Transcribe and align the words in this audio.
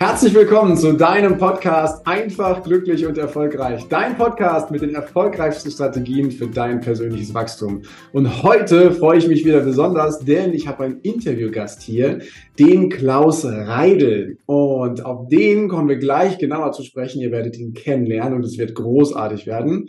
Herzlich 0.00 0.34
willkommen 0.34 0.76
zu 0.76 0.92
deinem 0.94 1.38
Podcast 1.38 2.04
Einfach, 2.04 2.64
glücklich 2.64 3.06
und 3.06 3.16
erfolgreich. 3.16 3.86
Dein 3.88 4.16
Podcast 4.16 4.72
mit 4.72 4.82
den 4.82 4.92
erfolgreichsten 4.92 5.70
Strategien 5.70 6.32
für 6.32 6.48
dein 6.48 6.80
persönliches 6.80 7.32
Wachstum. 7.32 7.82
Und 8.12 8.42
heute 8.42 8.90
freue 8.90 9.18
ich 9.18 9.28
mich 9.28 9.44
wieder 9.44 9.60
besonders, 9.60 10.18
denn 10.18 10.52
ich 10.52 10.66
habe 10.66 10.84
einen 10.84 11.00
Interviewgast 11.02 11.80
hier, 11.82 12.18
den 12.58 12.90
Klaus 12.90 13.44
Reidel. 13.44 14.38
Und 14.46 15.04
auf 15.04 15.28
den 15.28 15.68
kommen 15.68 15.88
wir 15.88 15.98
gleich 15.98 16.38
genauer 16.38 16.72
zu 16.72 16.82
sprechen. 16.82 17.22
Ihr 17.22 17.30
werdet 17.30 17.56
ihn 17.56 17.72
kennenlernen 17.72 18.34
und 18.34 18.44
es 18.44 18.58
wird 18.58 18.74
großartig 18.74 19.46
werden. 19.46 19.86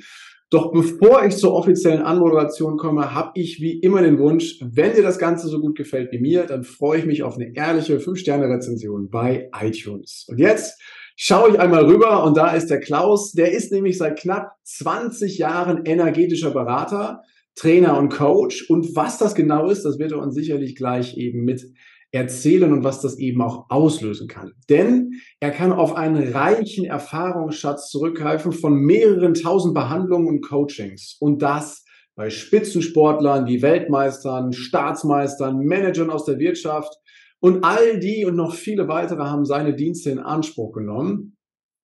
Doch 0.51 0.71
bevor 0.71 1.25
ich 1.25 1.35
zur 1.37 1.53
offiziellen 1.53 2.03
Anmoderation 2.03 2.77
komme, 2.77 3.15
habe 3.15 3.31
ich 3.33 3.59
wie 3.61 3.79
immer 3.79 4.01
den 4.01 4.19
Wunsch, 4.19 4.59
wenn 4.61 4.93
dir 4.93 5.01
das 5.01 5.17
Ganze 5.17 5.47
so 5.47 5.59
gut 5.59 5.75
gefällt 5.75 6.11
wie 6.11 6.19
mir, 6.19 6.45
dann 6.45 6.63
freue 6.63 6.99
ich 6.99 7.05
mich 7.05 7.23
auf 7.23 7.35
eine 7.35 7.55
ehrliche 7.55 7.97
5-Sterne-Rezension 7.97 9.09
bei 9.09 9.49
iTunes. 9.59 10.25
Und 10.29 10.37
jetzt 10.39 10.79
schaue 11.15 11.49
ich 11.49 11.59
einmal 11.59 11.85
rüber 11.85 12.23
und 12.23 12.37
da 12.37 12.51
ist 12.51 12.69
der 12.69 12.79
Klaus. 12.79 13.31
Der 13.31 13.51
ist 13.53 13.71
nämlich 13.71 13.97
seit 13.97 14.19
knapp 14.19 14.51
20 14.63 15.39
Jahren 15.39 15.83
energetischer 15.85 16.51
Berater, 16.51 17.21
Trainer 17.55 17.97
und 17.97 18.09
Coach. 18.09 18.69
Und 18.69 18.95
was 18.95 19.17
das 19.17 19.33
genau 19.33 19.69
ist, 19.69 19.83
das 19.83 19.97
wird 19.97 20.11
er 20.11 20.19
uns 20.19 20.35
sicherlich 20.35 20.75
gleich 20.75 21.17
eben 21.17 21.43
mit 21.43 21.65
erzählen 22.15 22.71
und 22.71 22.83
was 22.83 23.01
das 23.01 23.17
eben 23.19 23.41
auch 23.41 23.65
auslösen 23.69 24.27
kann. 24.27 24.53
Denn 24.69 25.19
er 25.39 25.51
kann 25.51 25.73
auf 25.73 25.95
einen 25.95 26.31
reichen 26.33 26.85
Erfahrungsschatz 26.85 27.89
zurückgreifen 27.89 28.51
von 28.53 28.73
mehreren 28.73 29.33
tausend 29.33 29.73
Behandlungen 29.73 30.27
und 30.27 30.41
Coachings. 30.41 31.17
Und 31.19 31.41
das 31.41 31.83
bei 32.15 32.29
Spitzensportlern 32.29 33.45
wie 33.47 33.61
Weltmeistern, 33.61 34.53
Staatsmeistern, 34.53 35.59
Managern 35.59 36.09
aus 36.09 36.25
der 36.25 36.39
Wirtschaft. 36.39 36.93
Und 37.39 37.63
all 37.63 37.99
die 37.99 38.25
und 38.25 38.35
noch 38.35 38.55
viele 38.55 38.87
weitere 38.87 39.23
haben 39.23 39.45
seine 39.45 39.75
Dienste 39.75 40.09
in 40.09 40.19
Anspruch 40.19 40.71
genommen. 40.71 41.35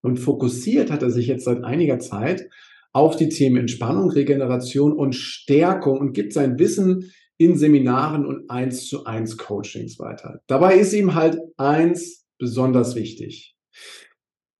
Und 0.01 0.17
fokussiert 0.17 0.89
hat 0.89 1.03
er 1.03 1.11
sich 1.11 1.27
jetzt 1.27 1.43
seit 1.43 1.63
einiger 1.63 1.99
Zeit 1.99 2.47
auf 2.93 3.15
die 3.15 3.29
Themen 3.29 3.57
Entspannung, 3.57 4.09
Regeneration 4.09 4.93
und 4.93 5.13
Stärkung 5.13 5.99
und 5.99 6.13
gibt 6.13 6.33
sein 6.33 6.57
Wissen 6.57 7.11
in 7.43 7.57
Seminaren 7.57 8.23
und 8.23 8.51
eins 8.51 8.87
zu 8.87 9.05
eins 9.05 9.35
Coachings 9.35 9.97
weiter. 9.97 10.41
Dabei 10.45 10.75
ist 10.75 10.93
ihm 10.93 11.15
halt 11.15 11.39
eins 11.57 12.27
besonders 12.37 12.95
wichtig. 12.95 13.55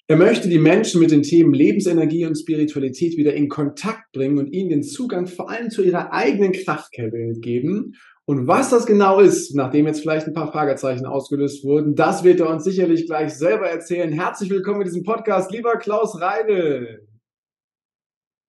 Er 0.07 0.17
möchte 0.17 0.49
die 0.49 0.57
Menschen 0.57 0.99
mit 0.99 1.11
den 1.11 1.21
Themen 1.21 1.53
Lebensenergie 1.53 2.25
und 2.25 2.35
Spiritualität 2.35 3.17
wieder 3.17 3.35
in 3.35 3.49
Kontakt 3.49 4.11
bringen 4.13 4.39
und 4.39 4.51
ihnen 4.51 4.69
den 4.69 4.83
Zugang 4.83 5.27
vor 5.27 5.51
allem 5.51 5.69
zu 5.69 5.83
ihrer 5.83 6.11
eigenen 6.11 6.53
Kraftquelle 6.53 7.33
geben. 7.39 7.93
Und 8.25 8.47
was 8.47 8.71
das 8.71 8.87
genau 8.87 9.19
ist, 9.19 9.55
nachdem 9.55 9.85
jetzt 9.85 10.01
vielleicht 10.01 10.25
ein 10.25 10.33
paar 10.33 10.51
Fragezeichen 10.51 11.05
ausgelöst 11.05 11.63
wurden, 11.63 11.93
das 11.93 12.23
wird 12.23 12.39
er 12.39 12.49
uns 12.49 12.63
sicherlich 12.63 13.05
gleich 13.05 13.35
selber 13.35 13.69
erzählen. 13.69 14.11
Herzlich 14.11 14.49
willkommen 14.49 14.81
in 14.81 14.87
diesem 14.87 15.03
Podcast, 15.03 15.51
lieber 15.51 15.77
Klaus 15.77 16.19
Reidel. 16.19 17.07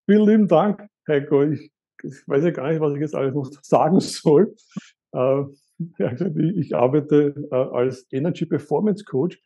Vielen 0.09 0.27
lieben 0.27 0.47
Dank, 0.47 0.87
Heiko. 1.07 1.43
Ich 1.43 1.69
ich 2.03 2.27
weiß 2.27 2.43
ja 2.43 2.51
gar 2.51 2.69
nicht, 2.69 2.81
was 2.81 2.93
ich 2.93 2.99
jetzt 2.99 3.15
alles 3.15 3.33
noch 3.33 3.49
sagen 3.61 3.99
soll. 3.99 4.55
Äh, 5.13 5.43
ich 6.59 6.75
arbeite 6.75 7.33
äh, 7.51 7.55
als 7.55 8.05
Energy 8.11 8.45
Performance 8.45 9.03
Coach. 9.05 9.41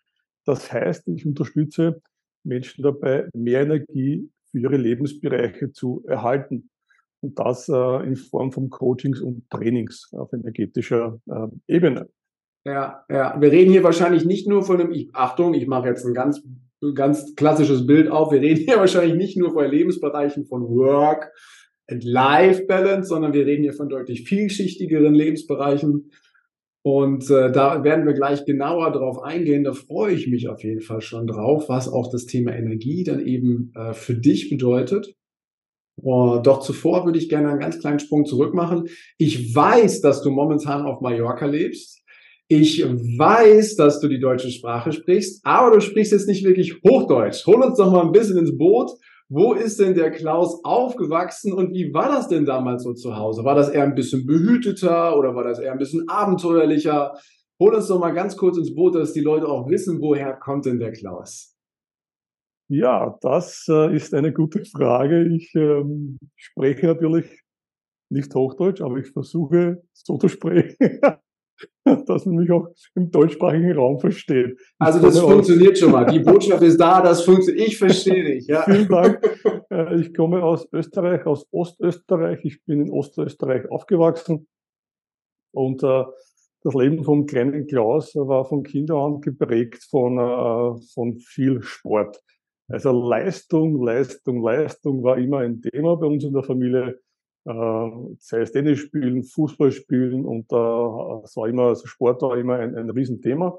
Das 0.45 0.71
heißt, 0.71 1.07
ich 1.07 1.25
unterstütze 1.25 2.01
Menschen 2.43 2.83
dabei, 2.83 3.27
mehr 3.33 3.61
Energie 3.61 4.29
für 4.51 4.59
ihre 4.59 4.77
Lebensbereiche 4.77 5.71
zu 5.71 6.03
erhalten. 6.07 6.69
Und 7.21 7.39
das 7.39 7.67
äh, 7.67 8.05
in 8.05 8.15
Form 8.15 8.51
von 8.51 8.69
Coachings 8.69 9.21
und 9.21 9.49
Trainings 9.49 10.09
auf 10.13 10.31
energetischer 10.33 11.19
Ebene. 11.67 12.07
Ja, 12.65 13.05
ja. 13.09 13.39
Wir 13.39 13.51
reden 13.51 13.71
hier 13.71 13.83
wahrscheinlich 13.83 14.25
nicht 14.25 14.47
nur 14.47 14.61
von 14.61 14.79
einem, 14.79 14.91
ich, 14.91 15.09
Achtung, 15.13 15.53
ich 15.53 15.67
mache 15.67 15.87
jetzt 15.87 16.05
ein 16.05 16.13
ganz, 16.13 16.43
ganz 16.93 17.33
klassisches 17.35 17.87
Bild 17.87 18.09
auf. 18.09 18.31
Wir 18.31 18.41
reden 18.41 18.65
hier 18.65 18.77
wahrscheinlich 18.77 19.15
nicht 19.15 19.37
nur 19.37 19.51
von 19.51 19.65
Lebensbereichen 19.65 20.45
von 20.45 20.63
Work, 20.63 21.31
Life-Balance, 21.89 23.09
sondern 23.09 23.33
wir 23.33 23.45
reden 23.45 23.63
hier 23.63 23.73
von 23.73 23.89
deutlich 23.89 24.27
vielschichtigeren 24.27 25.13
Lebensbereichen. 25.13 26.11
Und 26.83 27.29
äh, 27.29 27.51
da 27.51 27.83
werden 27.83 28.05
wir 28.05 28.13
gleich 28.13 28.45
genauer 28.45 28.91
drauf 28.91 29.21
eingehen. 29.21 29.63
Da 29.63 29.73
freue 29.73 30.13
ich 30.13 30.27
mich 30.27 30.47
auf 30.47 30.63
jeden 30.63 30.81
Fall 30.81 31.01
schon 31.01 31.27
drauf, 31.27 31.67
was 31.67 31.89
auch 31.89 32.09
das 32.11 32.25
Thema 32.25 32.55
Energie 32.55 33.03
dann 33.03 33.25
eben 33.25 33.73
äh, 33.75 33.93
für 33.93 34.15
dich 34.15 34.49
bedeutet. 34.49 35.13
Uh, 35.99 36.37
doch 36.39 36.59
zuvor 36.59 37.05
würde 37.05 37.17
ich 37.17 37.27
gerne 37.27 37.49
einen 37.49 37.59
ganz 37.59 37.79
kleinen 37.79 37.99
Sprung 37.99 38.25
zurück 38.25 38.53
machen. 38.53 38.87
Ich 39.17 39.55
weiß, 39.55 40.01
dass 40.01 40.21
du 40.21 40.29
momentan 40.29 40.85
auf 40.85 41.01
Mallorca 41.01 41.47
lebst. 41.47 42.03
Ich 42.47 42.85
weiß, 42.85 43.75
dass 43.75 43.99
du 43.99 44.07
die 44.07 44.19
deutsche 44.19 44.51
Sprache 44.51 44.91
sprichst, 44.91 45.41
aber 45.43 45.75
du 45.75 45.81
sprichst 45.81 46.13
jetzt 46.13 46.27
nicht 46.27 46.45
wirklich 46.45 46.81
Hochdeutsch. 46.87 47.45
Hol 47.47 47.61
uns 47.63 47.77
doch 47.77 47.91
mal 47.91 48.05
ein 48.05 48.11
bisschen 48.11 48.37
ins 48.37 48.55
Boot 48.55 48.91
wo 49.29 49.53
ist 49.53 49.79
denn 49.79 49.93
der 49.93 50.11
Klaus 50.11 50.63
aufgewachsen 50.63 51.51
und 51.51 51.73
wie 51.73 51.93
war 51.93 52.07
das 52.09 52.29
denn 52.29 52.45
damals 52.45 52.83
so 52.83 52.93
zu 52.93 53.15
Hause? 53.15 53.43
War 53.43 53.55
das 53.55 53.69
eher 53.69 53.83
ein 53.83 53.95
bisschen 53.95 54.25
behüteter 54.25 55.17
oder 55.17 55.35
war 55.35 55.43
das 55.43 55.59
eher 55.59 55.73
ein 55.73 55.77
bisschen 55.77 56.07
abenteuerlicher? 56.07 57.13
Hol 57.59 57.73
uns 57.73 57.87
doch 57.87 57.99
mal 57.99 58.11
ganz 58.11 58.37
kurz 58.37 58.57
ins 58.57 58.73
Boot, 58.73 58.95
dass 58.95 59.13
die 59.13 59.21
Leute 59.21 59.47
auch 59.47 59.67
wissen, 59.69 59.99
woher 59.99 60.33
kommt 60.33 60.65
denn 60.65 60.79
der 60.79 60.93
Klaus? 60.93 61.55
Ja, 62.69 63.17
das 63.21 63.65
äh, 63.69 63.95
ist 63.95 64.13
eine 64.13 64.33
gute 64.33 64.63
Frage. 64.65 65.27
Ich 65.33 65.53
ähm, 65.55 66.19
spreche 66.35 66.87
natürlich 66.87 67.43
nicht 68.09 68.33
Hochdeutsch, 68.33 68.81
aber 68.81 68.97
ich 68.97 69.11
versuche 69.11 69.81
so 69.93 70.17
zu 70.17 70.27
sprechen, 70.27 70.77
dass 71.83 72.25
man 72.25 72.35
mich 72.35 72.51
auch 72.51 72.67
im 72.95 73.11
deutschsprachigen 73.11 73.73
Raum 73.73 73.99
versteht. 73.99 74.59
Also 74.79 74.99
das 74.99 75.19
funktioniert 75.19 75.73
aus, 75.73 75.79
schon 75.79 75.91
mal. 75.91 76.05
Die 76.05 76.19
Botschaft 76.19 76.61
ist 76.63 76.77
da, 76.77 77.01
das 77.01 77.23
funktioniert. 77.23 77.67
Ich 77.67 77.77
verstehe 77.77 78.23
dich. 78.23 78.47
Ja. 78.47 78.63
Vielen 78.63 78.87
Dank. 78.87 79.19
Äh, 79.69 79.99
ich 79.99 80.13
komme 80.13 80.43
aus 80.43 80.67
Österreich, 80.71 81.25
aus 81.25 81.45
Ostösterreich. 81.51 82.39
Ich 82.43 82.63
bin 82.65 82.81
in 82.81 82.91
Ostösterreich 82.91 83.69
aufgewachsen 83.69 84.47
und 85.51 85.83
äh, 85.83 86.03
das 86.63 86.73
Leben 86.73 87.03
vom 87.03 87.25
kleinen 87.25 87.67
Klaus 87.67 88.15
war 88.15 88.45
von 88.45 88.63
Kindern 88.63 89.15
an 89.15 89.21
geprägt 89.21 89.83
von, 89.89 90.17
äh, 90.17 90.81
von 90.93 91.17
viel 91.17 91.61
Sport. 91.61 92.21
Also 92.69 92.91
Leistung, 92.91 93.81
Leistung, 93.81 94.43
Leistung 94.43 95.03
war 95.03 95.17
immer 95.17 95.39
ein 95.39 95.61
Thema 95.61 95.95
bei 95.95 96.07
uns 96.07 96.23
in 96.25 96.33
der 96.33 96.43
Familie 96.43 96.99
sei 98.19 98.41
es 98.41 98.51
Tennis 98.51 98.79
spielen, 98.79 99.23
Fußball 99.23 99.71
spielen 99.71 100.25
und 100.25 100.51
äh, 100.51 101.23
es 101.23 101.37
war 101.37 101.47
immer, 101.47 101.67
also 101.67 101.87
Sport 101.87 102.21
war 102.21 102.37
immer 102.37 102.55
ein, 102.55 102.75
ein 102.75 102.89
Riesenthema. 102.89 103.57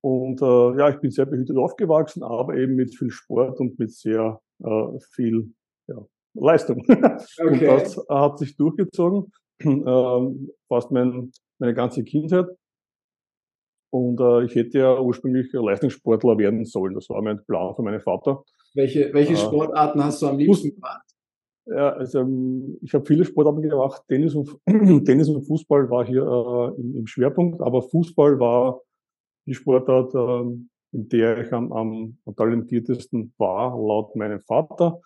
Und 0.00 0.40
äh, 0.40 0.78
ja, 0.78 0.90
ich 0.90 1.00
bin 1.00 1.10
sehr 1.10 1.26
behütet 1.26 1.56
aufgewachsen, 1.56 2.22
aber 2.22 2.54
eben 2.54 2.76
mit 2.76 2.96
viel 2.96 3.10
Sport 3.10 3.58
und 3.58 3.78
mit 3.78 3.92
sehr 3.92 4.40
äh, 4.62 4.98
viel 5.12 5.52
ja, 5.88 5.96
Leistung. 6.34 6.84
Okay. 6.88 7.48
Und 7.48 7.62
das 7.62 8.06
hat 8.08 8.38
sich 8.38 8.56
durchgezogen, 8.56 9.32
äh, 9.60 10.48
fast 10.68 10.92
mein, 10.92 11.32
meine 11.58 11.74
ganze 11.74 12.04
Kindheit. 12.04 12.46
Und 13.90 14.20
äh, 14.20 14.44
ich 14.44 14.54
hätte 14.54 14.78
ja 14.78 15.00
ursprünglich 15.00 15.52
Leistungssportler 15.52 16.38
werden 16.38 16.64
sollen. 16.64 16.94
Das 16.94 17.08
war 17.08 17.22
mein 17.22 17.42
Plan 17.44 17.74
von 17.74 17.84
meinem 17.84 18.00
Vater. 18.00 18.44
Welche, 18.74 19.12
welche 19.12 19.32
äh, 19.32 19.36
Sportarten 19.36 20.04
hast 20.04 20.22
du 20.22 20.28
am 20.28 20.38
liebsten 20.38 20.74
gemacht? 20.74 21.07
Ja, 21.70 21.90
also 21.90 22.20
ähm, 22.20 22.78
ich 22.80 22.94
habe 22.94 23.04
viele 23.04 23.24
Sportarten 23.24 23.62
gemacht. 23.62 24.02
Tennis 24.08 24.34
und, 24.34 24.58
Tennis 25.04 25.28
und 25.28 25.42
Fußball 25.42 25.90
war 25.90 26.06
hier 26.06 26.22
äh, 26.22 26.80
im, 26.80 26.96
im, 26.96 27.06
Schwerpunkt, 27.06 27.60
aber 27.60 27.82
Fußball 27.82 28.38
war 28.40 28.80
die 29.46 29.54
Sportart, 29.54 30.14
äh, 30.14 30.50
in 30.92 31.08
der 31.08 31.38
ich 31.38 31.52
am, 31.52 31.72
am, 31.72 32.18
talentiertesten 32.36 33.34
war, 33.36 33.76
laut 33.76 34.16
meinem 34.16 34.40
Vater. 34.40 35.00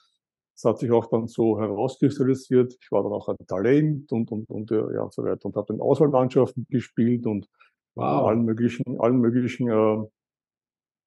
Das 0.55 0.65
hat 0.65 0.79
sich 0.79 0.93
auch 0.93 1.07
dann 1.07 1.27
so 1.27 1.59
herauskristallisiert. 1.59 2.77
Ich 2.81 2.93
war 2.93 3.03
dann 3.03 3.13
auch 3.13 3.29
ein 3.29 3.37
Talent 3.49 4.13
und, 4.13 4.31
und, 4.31 4.49
und, 4.49 4.71
äh, 4.71 4.95
ja, 4.95 5.03
und 5.03 5.13
so 5.13 5.25
weiter 5.25 5.47
und 5.47 5.57
habe 5.57 5.73
in 5.73 5.81
Auswahlmannschaften 5.81 6.67
gespielt 6.71 7.27
und 7.27 7.49
wow. 7.97 8.29
allen 8.29 8.45
möglichen, 8.45 9.01
allen 9.01 9.19
möglichen 9.19 9.69
äh, 9.69 10.07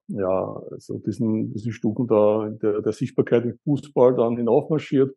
ja, 0.08 0.62
also 0.70 0.98
diesen, 0.98 1.52
diesen 1.52 1.72
Stufen 1.72 2.06
da, 2.06 2.48
der, 2.50 2.82
der 2.82 2.92
Sichtbarkeit 2.92 3.44
im 3.44 3.58
Fußball 3.64 4.14
dann 4.14 4.36
hinaufmarschiert. 4.36 5.16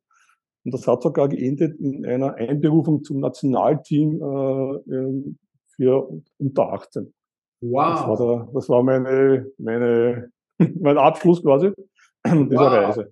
Und 0.65 0.73
das 0.73 0.87
hat 0.87 1.01
sogar 1.03 1.29
geendet 1.29 1.79
in 1.79 2.05
einer 2.05 2.35
Einberufung 2.35 3.03
zum 3.03 3.19
Nationalteam 3.19 4.21
äh, 4.21 4.93
ähm, 4.93 5.37
für 5.67 6.09
unter 6.37 6.73
18. 6.73 7.13
Wow. 7.61 7.99
Das 7.99 8.07
war, 8.07 8.17
der, 8.17 8.49
das 8.53 8.69
war 8.69 8.83
meine, 8.83 9.47
meine, 9.57 10.31
mein 10.79 10.97
Abschluss 10.97 11.41
quasi 11.41 11.71
dieser 12.25 12.49
wow. 12.49 12.71
Reise. 12.71 13.11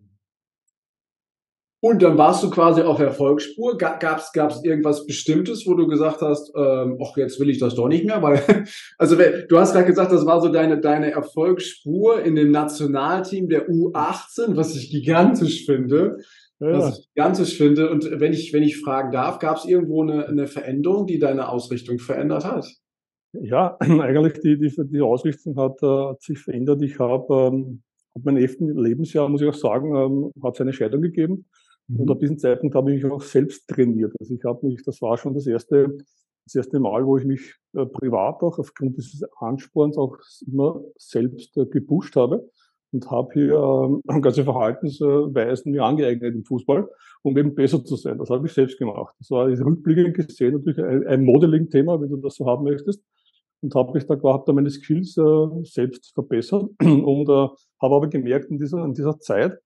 Und 1.79 2.01
dann 2.01 2.17
warst 2.17 2.43
du 2.43 2.49
quasi 2.49 2.81
auf 2.81 2.99
Erfolgsspur. 2.99 3.77
Gab 3.77 4.01
es 4.03 4.63
irgendwas 4.63 5.05
Bestimmtes, 5.05 5.67
wo 5.67 5.75
du 5.75 5.87
gesagt 5.87 6.21
hast, 6.21 6.51
ähm, 6.55 6.97
ach, 7.01 7.15
jetzt 7.17 7.39
will 7.39 7.51
ich 7.51 7.59
das 7.59 7.75
doch 7.75 7.87
nicht 7.87 8.03
mehr? 8.03 8.21
Weil, 8.23 8.41
also 8.97 9.15
du 9.15 9.59
hast 9.59 9.73
gerade 9.73 9.85
gesagt, 9.85 10.11
das 10.11 10.25
war 10.25 10.41
so 10.41 10.49
deine, 10.49 10.79
deine 10.81 11.11
Erfolgsspur 11.11 12.23
in 12.23 12.35
dem 12.35 12.49
Nationalteam 12.49 13.47
der 13.47 13.69
U18, 13.69 14.55
was 14.55 14.75
ich 14.75 14.89
gigantisch 14.89 15.65
finde 15.65 16.17
ja. 16.59 16.79
was 16.79 16.99
ich 16.99 17.07
gigantisch 17.13 17.57
finde. 17.57 17.89
Und 17.89 18.09
wenn 18.19 18.33
ich, 18.33 18.53
wenn 18.53 18.63
ich 18.63 18.79
fragen 18.81 19.11
darf, 19.11 19.39
gab 19.39 19.57
es 19.57 19.65
irgendwo 19.65 20.03
eine, 20.03 20.27
eine 20.27 20.47
Veränderung, 20.47 21.07
die 21.07 21.19
deine 21.19 21.49
Ausrichtung 21.49 21.99
verändert 21.99 22.45
hat? 22.45 22.67
Ja, 23.33 23.77
eigentlich 23.79 24.39
die, 24.41 24.57
die, 24.57 24.73
die 24.87 25.01
Ausrichtung 25.01 25.55
hat, 25.57 25.81
äh, 25.83 25.85
hat 25.85 26.21
sich 26.21 26.39
verändert. 26.39 26.81
Ich 26.81 26.99
habe 26.99 27.33
ähm, 27.33 27.83
mein 28.23 28.37
elften 28.37 28.75
Lebensjahr, 28.75 29.29
muss 29.29 29.41
ich 29.41 29.49
auch 29.49 29.53
sagen, 29.53 29.95
ähm, 29.95 30.31
hat 30.43 30.55
es 30.55 30.61
eine 30.61 30.73
Scheidung 30.73 31.01
gegeben. 31.01 31.45
Mhm. 31.87 32.01
Und 32.01 32.11
ab 32.11 32.19
diesem 32.19 32.37
Zeitpunkt 32.37 32.75
habe 32.75 32.93
ich 32.93 33.03
mich 33.03 33.11
auch 33.11 33.21
selbst 33.21 33.67
trainiert. 33.67 34.13
Also 34.19 34.33
ich 34.33 34.43
habe 34.43 34.65
mich, 34.65 34.83
das 34.83 35.01
war 35.01 35.17
schon 35.17 35.33
das 35.33 35.47
erste, 35.47 35.97
das 36.45 36.55
erste 36.55 36.79
Mal, 36.79 37.05
wo 37.05 37.17
ich 37.17 37.25
mich 37.25 37.55
äh, 37.73 37.85
privat 37.85 38.41
auch 38.41 38.57
aufgrund 38.57 38.97
dieses 38.97 39.23
Ansporns 39.39 39.97
auch 39.97 40.17
immer 40.45 40.81
selbst 40.97 41.55
äh, 41.57 41.65
gepusht 41.65 42.15
habe 42.15 42.49
und 42.97 43.11
habe 43.11 43.33
hier 43.33 44.01
äh, 44.07 44.21
ganze 44.21 44.43
Verhaltensweisen 44.43 45.71
mir 45.71 45.83
angeeignet 45.83 46.33
im 46.33 46.43
Fußball, 46.43 46.89
um 47.21 47.37
eben 47.37 47.53
besser 47.53 47.83
zu 47.83 47.95
sein. 47.95 48.17
Das 48.17 48.29
habe 48.29 48.47
ich 48.47 48.53
selbst 48.53 48.77
gemacht. 48.79 49.13
Das 49.19 49.29
war 49.29 49.47
rückblickend 49.47 50.15
gesehen 50.15 50.53
natürlich 50.53 50.83
ein, 51.07 51.23
Modeling-Thema, 51.23 52.01
wenn 52.01 52.09
du 52.09 52.17
das 52.17 52.35
so 52.35 52.47
haben 52.47 52.63
möchtest. 52.63 53.03
Und 53.61 53.73
habe 53.75 53.93
mich 53.93 54.05
da 54.05 54.15
da 54.15 54.53
meine 54.53 54.69
Skills 54.69 55.17
äh, 55.17 55.47
selbst 55.63 56.13
verbessert 56.13 56.69
und 56.81 57.29
äh, 57.29 57.47
habe 57.81 57.95
aber 57.95 58.07
gemerkt 58.07 58.49
in 58.49 58.57
dieser, 58.57 58.83
in 58.83 58.93
dieser 58.93 59.19
Zeit, 59.19 59.57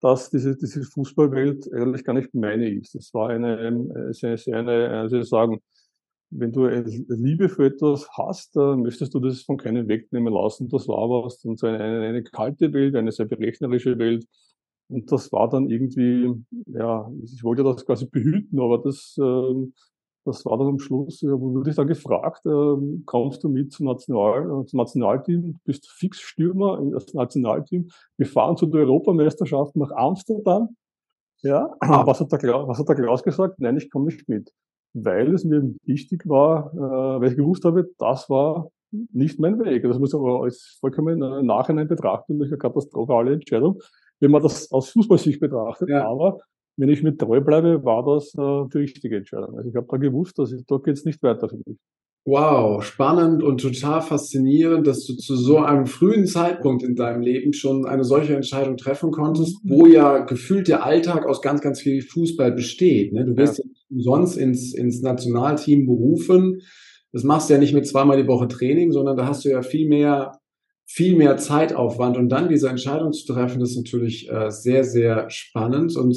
dass 0.00 0.30
diese, 0.30 0.56
diese 0.56 0.82
Fußballwelt 0.82 1.72
eigentlich 1.72 2.04
gar 2.04 2.14
nicht 2.14 2.34
meine 2.34 2.68
ist. 2.68 2.94
Es 2.94 3.14
war 3.14 3.30
eine, 3.30 3.58
eine, 3.58 4.12
eine, 4.22 4.58
eine 4.58 4.88
also 4.90 5.22
sagen, 5.22 5.60
wenn 6.34 6.52
du 6.52 6.66
Liebe 6.66 7.48
für 7.48 7.66
etwas 7.66 8.08
hast, 8.16 8.56
dann 8.56 8.82
möchtest 8.82 9.14
du 9.14 9.20
das 9.20 9.42
von 9.42 9.58
keinem 9.58 9.86
wegnehmen 9.88 10.32
lassen. 10.32 10.68
Das 10.68 10.88
war 10.88 11.08
was, 11.10 11.44
und 11.44 11.58
so 11.58 11.66
eine, 11.66 11.78
eine, 11.78 12.22
kalte 12.22 12.72
Welt, 12.72 12.96
eine 12.96 13.12
sehr 13.12 13.26
berechnerische 13.26 13.98
Welt. 13.98 14.26
Und 14.88 15.10
das 15.12 15.30
war 15.32 15.48
dann 15.48 15.68
irgendwie, 15.68 16.32
ja, 16.66 17.10
ich 17.22 17.44
wollte 17.44 17.62
das 17.62 17.84
quasi 17.84 18.06
behüten, 18.06 18.60
aber 18.60 18.78
das, 18.78 19.16
äh, 19.18 19.72
das 20.24 20.44
war 20.44 20.58
dann 20.58 20.68
am 20.68 20.78
Schluss, 20.78 21.20
ja, 21.20 21.38
wurde 21.38 21.70
ich 21.70 21.76
dann 21.76 21.86
gefragt, 21.86 22.46
äh, 22.46 23.02
kommst 23.04 23.44
du 23.44 23.48
mit 23.48 23.72
zum, 23.72 23.86
National, 23.86 24.62
äh, 24.62 24.66
zum 24.66 24.78
Nationalteam, 24.78 25.42
du 25.42 25.54
bist 25.64 25.88
Fixstürmer 25.88 26.80
das 26.92 27.12
Nationalteam, 27.12 27.88
wir 28.16 28.26
fahren 28.26 28.56
zu 28.56 28.66
der 28.66 28.82
Europameisterschaft 28.82 29.76
nach 29.76 29.90
Amsterdam. 29.92 30.76
Ja, 31.42 31.74
ah. 31.80 32.06
was 32.06 32.20
hat, 32.20 32.30
der 32.32 32.38
Klaus, 32.38 32.68
was 32.68 32.78
hat 32.78 32.88
der 32.88 32.96
Klaus 32.96 33.22
gesagt? 33.22 33.58
Nein, 33.58 33.76
ich 33.76 33.90
komme 33.90 34.06
nicht 34.06 34.28
mit 34.28 34.52
weil 34.94 35.34
es 35.34 35.44
mir 35.44 35.74
wichtig 35.84 36.28
war, 36.28 36.72
äh, 36.74 37.20
weil 37.20 37.30
ich 37.30 37.36
gewusst 37.36 37.64
habe, 37.64 37.90
das 37.98 38.28
war 38.28 38.70
nicht 38.90 39.40
mein 39.40 39.58
Weg. 39.58 39.82
Das 39.84 39.98
muss 39.98 40.14
aber 40.14 40.42
als 40.42 40.76
vollkommen 40.80 41.22
äh, 41.22 41.42
Nachhinein 41.42 41.88
betrachten, 41.88 42.42
eine 42.42 42.58
katastrophale 42.58 43.34
Entscheidung, 43.34 43.80
wenn 44.20 44.30
man 44.30 44.42
das 44.42 44.70
aus 44.70 44.90
Fußballsicht 44.90 45.40
betrachtet. 45.40 45.88
Ja. 45.88 46.06
Aber 46.06 46.40
wenn 46.76 46.88
ich 46.88 47.02
mir 47.02 47.16
treu 47.16 47.40
bleibe, 47.40 47.84
war 47.84 48.04
das 48.04 48.34
äh, 48.34 48.68
die 48.72 48.78
richtige 48.78 49.16
Entscheidung. 49.16 49.56
Also 49.56 49.68
ich 49.68 49.76
habe 49.76 49.86
da 49.90 49.96
gewusst, 49.96 50.38
dass 50.38 50.52
ich, 50.52 50.64
da 50.66 50.76
geht 50.78 50.96
es 50.96 51.04
nicht 51.04 51.22
weiter 51.22 51.48
für 51.48 51.60
mich. 51.64 51.78
Wow, 52.24 52.84
spannend 52.84 53.42
und 53.42 53.60
total 53.60 54.00
faszinierend, 54.00 54.86
dass 54.86 55.04
du 55.06 55.16
zu 55.16 55.34
so 55.34 55.58
einem 55.58 55.86
frühen 55.86 56.26
Zeitpunkt 56.26 56.84
in 56.84 56.94
deinem 56.94 57.20
Leben 57.20 57.52
schon 57.52 57.84
eine 57.84 58.04
solche 58.04 58.36
Entscheidung 58.36 58.76
treffen 58.76 59.10
konntest, 59.10 59.56
wo 59.64 59.86
ja 59.86 60.18
gefühlt 60.18 60.68
der 60.68 60.84
Alltag 60.84 61.26
aus 61.26 61.42
ganz, 61.42 61.60
ganz 61.62 61.80
viel 61.80 62.00
Fußball 62.00 62.52
besteht. 62.52 63.12
Ne? 63.12 63.24
Du 63.24 63.36
wirst 63.36 63.58
ja. 63.58 63.64
umsonst 63.90 64.38
ins, 64.38 64.72
ins 64.72 65.02
Nationalteam 65.02 65.84
berufen. 65.84 66.60
Das 67.10 67.24
machst 67.24 67.50
du 67.50 67.54
ja 67.54 67.58
nicht 67.58 67.74
mit 67.74 67.88
zweimal 67.88 68.22
die 68.22 68.28
Woche 68.28 68.46
Training, 68.46 68.92
sondern 68.92 69.16
da 69.16 69.26
hast 69.26 69.44
du 69.44 69.48
ja 69.48 69.62
viel 69.62 69.88
mehr, 69.88 70.38
viel 70.86 71.16
mehr 71.16 71.38
Zeitaufwand. 71.38 72.16
Und 72.16 72.28
dann 72.28 72.48
diese 72.48 72.68
Entscheidung 72.68 73.12
zu 73.12 73.32
treffen, 73.32 73.60
ist 73.62 73.76
natürlich 73.76 74.30
äh, 74.30 74.48
sehr, 74.48 74.84
sehr 74.84 75.28
spannend. 75.28 75.96
Und 75.96 76.16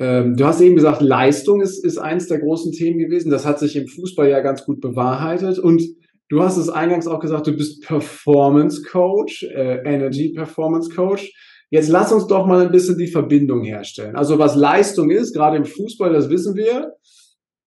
ähm, 0.00 0.34
du 0.34 0.46
hast 0.46 0.62
eben 0.62 0.76
gesagt, 0.76 1.02
Leistung 1.02 1.60
ist, 1.60 1.84
ist 1.84 1.98
eins 1.98 2.26
der 2.26 2.38
großen 2.38 2.72
Themen 2.72 2.98
gewesen. 2.98 3.30
Das 3.30 3.44
hat 3.44 3.58
sich 3.58 3.76
im 3.76 3.86
Fußball 3.86 4.30
ja 4.30 4.40
ganz 4.40 4.64
gut 4.64 4.80
bewahrheitet. 4.80 5.58
Und 5.58 5.82
du 6.30 6.42
hast 6.42 6.56
es 6.56 6.70
eingangs 6.70 7.06
auch 7.06 7.20
gesagt, 7.20 7.46
du 7.46 7.52
bist 7.52 7.82
Performance 7.82 8.82
Coach, 8.90 9.42
äh, 9.42 9.82
Energy 9.84 10.32
Performance 10.32 10.88
Coach. 10.88 11.30
Jetzt 11.68 11.90
lass 11.90 12.12
uns 12.12 12.26
doch 12.26 12.46
mal 12.46 12.64
ein 12.64 12.72
bisschen 12.72 12.96
die 12.96 13.08
Verbindung 13.08 13.62
herstellen. 13.62 14.16
Also 14.16 14.38
was 14.38 14.56
Leistung 14.56 15.10
ist, 15.10 15.34
gerade 15.34 15.58
im 15.58 15.66
Fußball, 15.66 16.14
das 16.14 16.30
wissen 16.30 16.56
wir. 16.56 16.94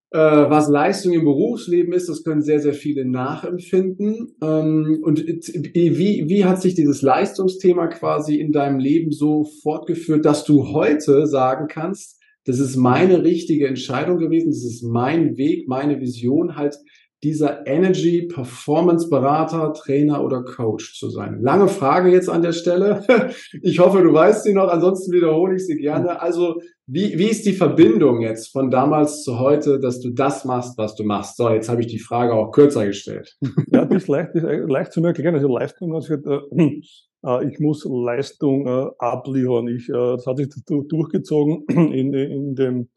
Äh, 0.10 0.50
was 0.50 0.70
Leistung 0.70 1.14
im 1.14 1.26
Berufsleben 1.26 1.94
ist, 1.94 2.10
das 2.10 2.24
können 2.24 2.42
sehr, 2.42 2.60
sehr 2.60 2.74
viele 2.74 3.06
nachempfinden. 3.06 4.36
Ähm, 4.42 5.02
und 5.04 5.20
wie, 5.20 6.26
wie 6.28 6.46
hat 6.46 6.64
sich 6.64 6.74
dieses 6.74 7.04
Leistungsthema 7.04 7.88
quasi 7.88 8.38
in 8.40 8.52
deinem 8.52 8.80
Leben 8.80 9.12
so 9.12 9.44
fortgeführt, 9.62 10.26
dass 10.26 10.46
du 10.46 10.74
heute 10.74 11.28
sagen 11.28 11.68
kannst, 11.68 12.23
das 12.46 12.60
ist 12.60 12.76
meine 12.76 13.24
richtige 13.24 13.68
Entscheidung 13.68 14.18
gewesen, 14.18 14.50
das 14.50 14.64
ist 14.64 14.84
mein 14.84 15.38
Weg, 15.38 15.68
meine 15.68 16.00
Vision, 16.02 16.56
halt 16.56 16.78
dieser 17.24 17.66
Energy 17.66 18.24
Performance 18.24 19.10
Berater, 19.10 19.74
Trainer 19.74 20.24
oder 20.24 20.44
Coach 20.44 21.00
zu 21.00 21.10
sein. 21.10 21.42
Lange 21.42 21.70
Frage 21.70 22.12
jetzt 22.12 22.30
an 22.30 22.42
der 22.42 22.52
Stelle. 22.52 23.04
Ich 23.62 23.80
hoffe, 23.80 24.02
du 24.02 24.12
weißt 24.14 24.44
sie 24.44 24.54
noch, 24.54 24.68
ansonsten 24.68 25.12
wiederhole 25.14 25.56
ich 25.56 25.66
sie 25.66 25.78
gerne. 25.78 26.22
Also, 26.22 26.60
wie, 26.86 27.18
wie 27.18 27.30
ist 27.30 27.46
die 27.46 27.54
Verbindung 27.54 28.22
jetzt 28.22 28.52
von 28.52 28.70
damals 28.70 29.24
zu 29.24 29.40
heute, 29.40 29.80
dass 29.80 30.02
du 30.02 30.10
das 30.10 30.44
machst, 30.44 30.78
was 30.78 30.96
du 30.96 31.04
machst? 31.04 31.38
So, 31.38 31.50
jetzt 31.50 31.70
habe 31.70 31.82
ich 31.82 31.88
die 31.88 32.00
Frage 32.00 32.34
auch 32.34 32.52
kürzer 32.52 32.86
gestellt. 32.86 33.38
Ja, 33.72 33.86
das 33.86 34.04
ist 34.04 34.08
leicht, 34.08 34.32
das 34.34 34.44
ist 34.44 34.70
leicht 34.70 34.92
zu 34.92 35.04
erklären. 35.04 35.36
Also 35.36 35.48
Leistung, 35.48 35.96
also, 35.96 36.14
äh, 36.14 36.20
äh, 37.26 37.50
ich 37.50 37.60
muss 37.60 37.88
Leistung 37.90 38.68
äh, 38.68 38.88
abliefern. 38.98 39.68
Ich, 39.68 39.88
äh, 39.90 39.94
das 39.94 40.26
hat 40.26 40.38
sich 40.38 40.50
durchgezogen 40.66 41.66
in, 41.70 42.14
in 42.14 42.56
dem 42.56 42.90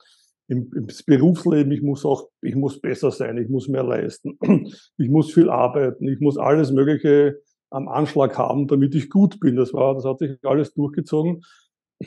im, 0.49 0.71
im 0.75 0.87
Berufsleben. 1.07 1.73
Ich 1.73 1.83
muss 1.83 2.05
auch, 2.05 2.29
ich 2.43 2.55
muss 2.55 2.81
besser 2.81 3.11
sein. 3.11 3.39
Ich 3.39 3.49
muss 3.49 3.69
mehr 3.69 3.85
leisten. 3.85 4.39
Ich 4.99 5.09
muss 5.09 5.33
viel 5.33 5.51
arbeiten. 5.51 6.09
Ich 6.09 6.21
muss 6.21 6.39
alles 6.39 6.73
Mögliche 6.73 7.41
am 7.71 7.89
Anschlag 7.89 8.39
haben, 8.39 8.67
damit 8.69 8.95
ich 8.95 9.11
gut 9.11 9.41
bin. 9.41 9.57
Das 9.57 9.73
war, 9.73 9.95
das 9.95 10.05
hat 10.05 10.19
sich 10.19 10.39
alles 10.45 10.73
durchgezogen. 10.75 11.43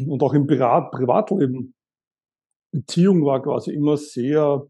Und 0.05 0.23
auch 0.23 0.33
im 0.33 0.47
Privat, 0.47 0.91
Privatleben. 0.91 1.73
Beziehung 2.71 3.25
war 3.25 3.41
quasi 3.41 3.71
immer 3.71 3.97
sehr, 3.97 4.65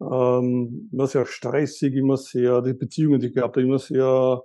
ähm, 0.00 0.90
immer 0.92 1.06
sehr 1.06 1.26
stressig, 1.26 1.94
immer 1.94 2.16
sehr, 2.16 2.60
die 2.62 2.74
Beziehungen, 2.74 3.20
die 3.20 3.28
ich 3.28 3.34
gehabt 3.34 3.56
habe, 3.56 3.66
immer 3.66 3.78
sehr, 3.78 4.42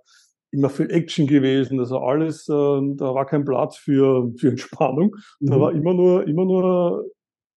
immer 0.51 0.69
viel 0.69 0.91
Action 0.91 1.27
gewesen. 1.27 1.79
Also 1.79 1.97
alles, 1.97 2.47
äh, 2.47 2.53
da 2.53 3.13
war 3.13 3.25
kein 3.25 3.43
Platz 3.43 3.77
für, 3.77 4.31
für 4.37 4.49
Entspannung. 4.49 5.15
Mhm. 5.39 5.47
Da 5.47 5.59
war 5.59 5.71
immer 5.71 5.93
nur, 5.93 6.27
immer 6.27 6.45
nur, 6.45 7.05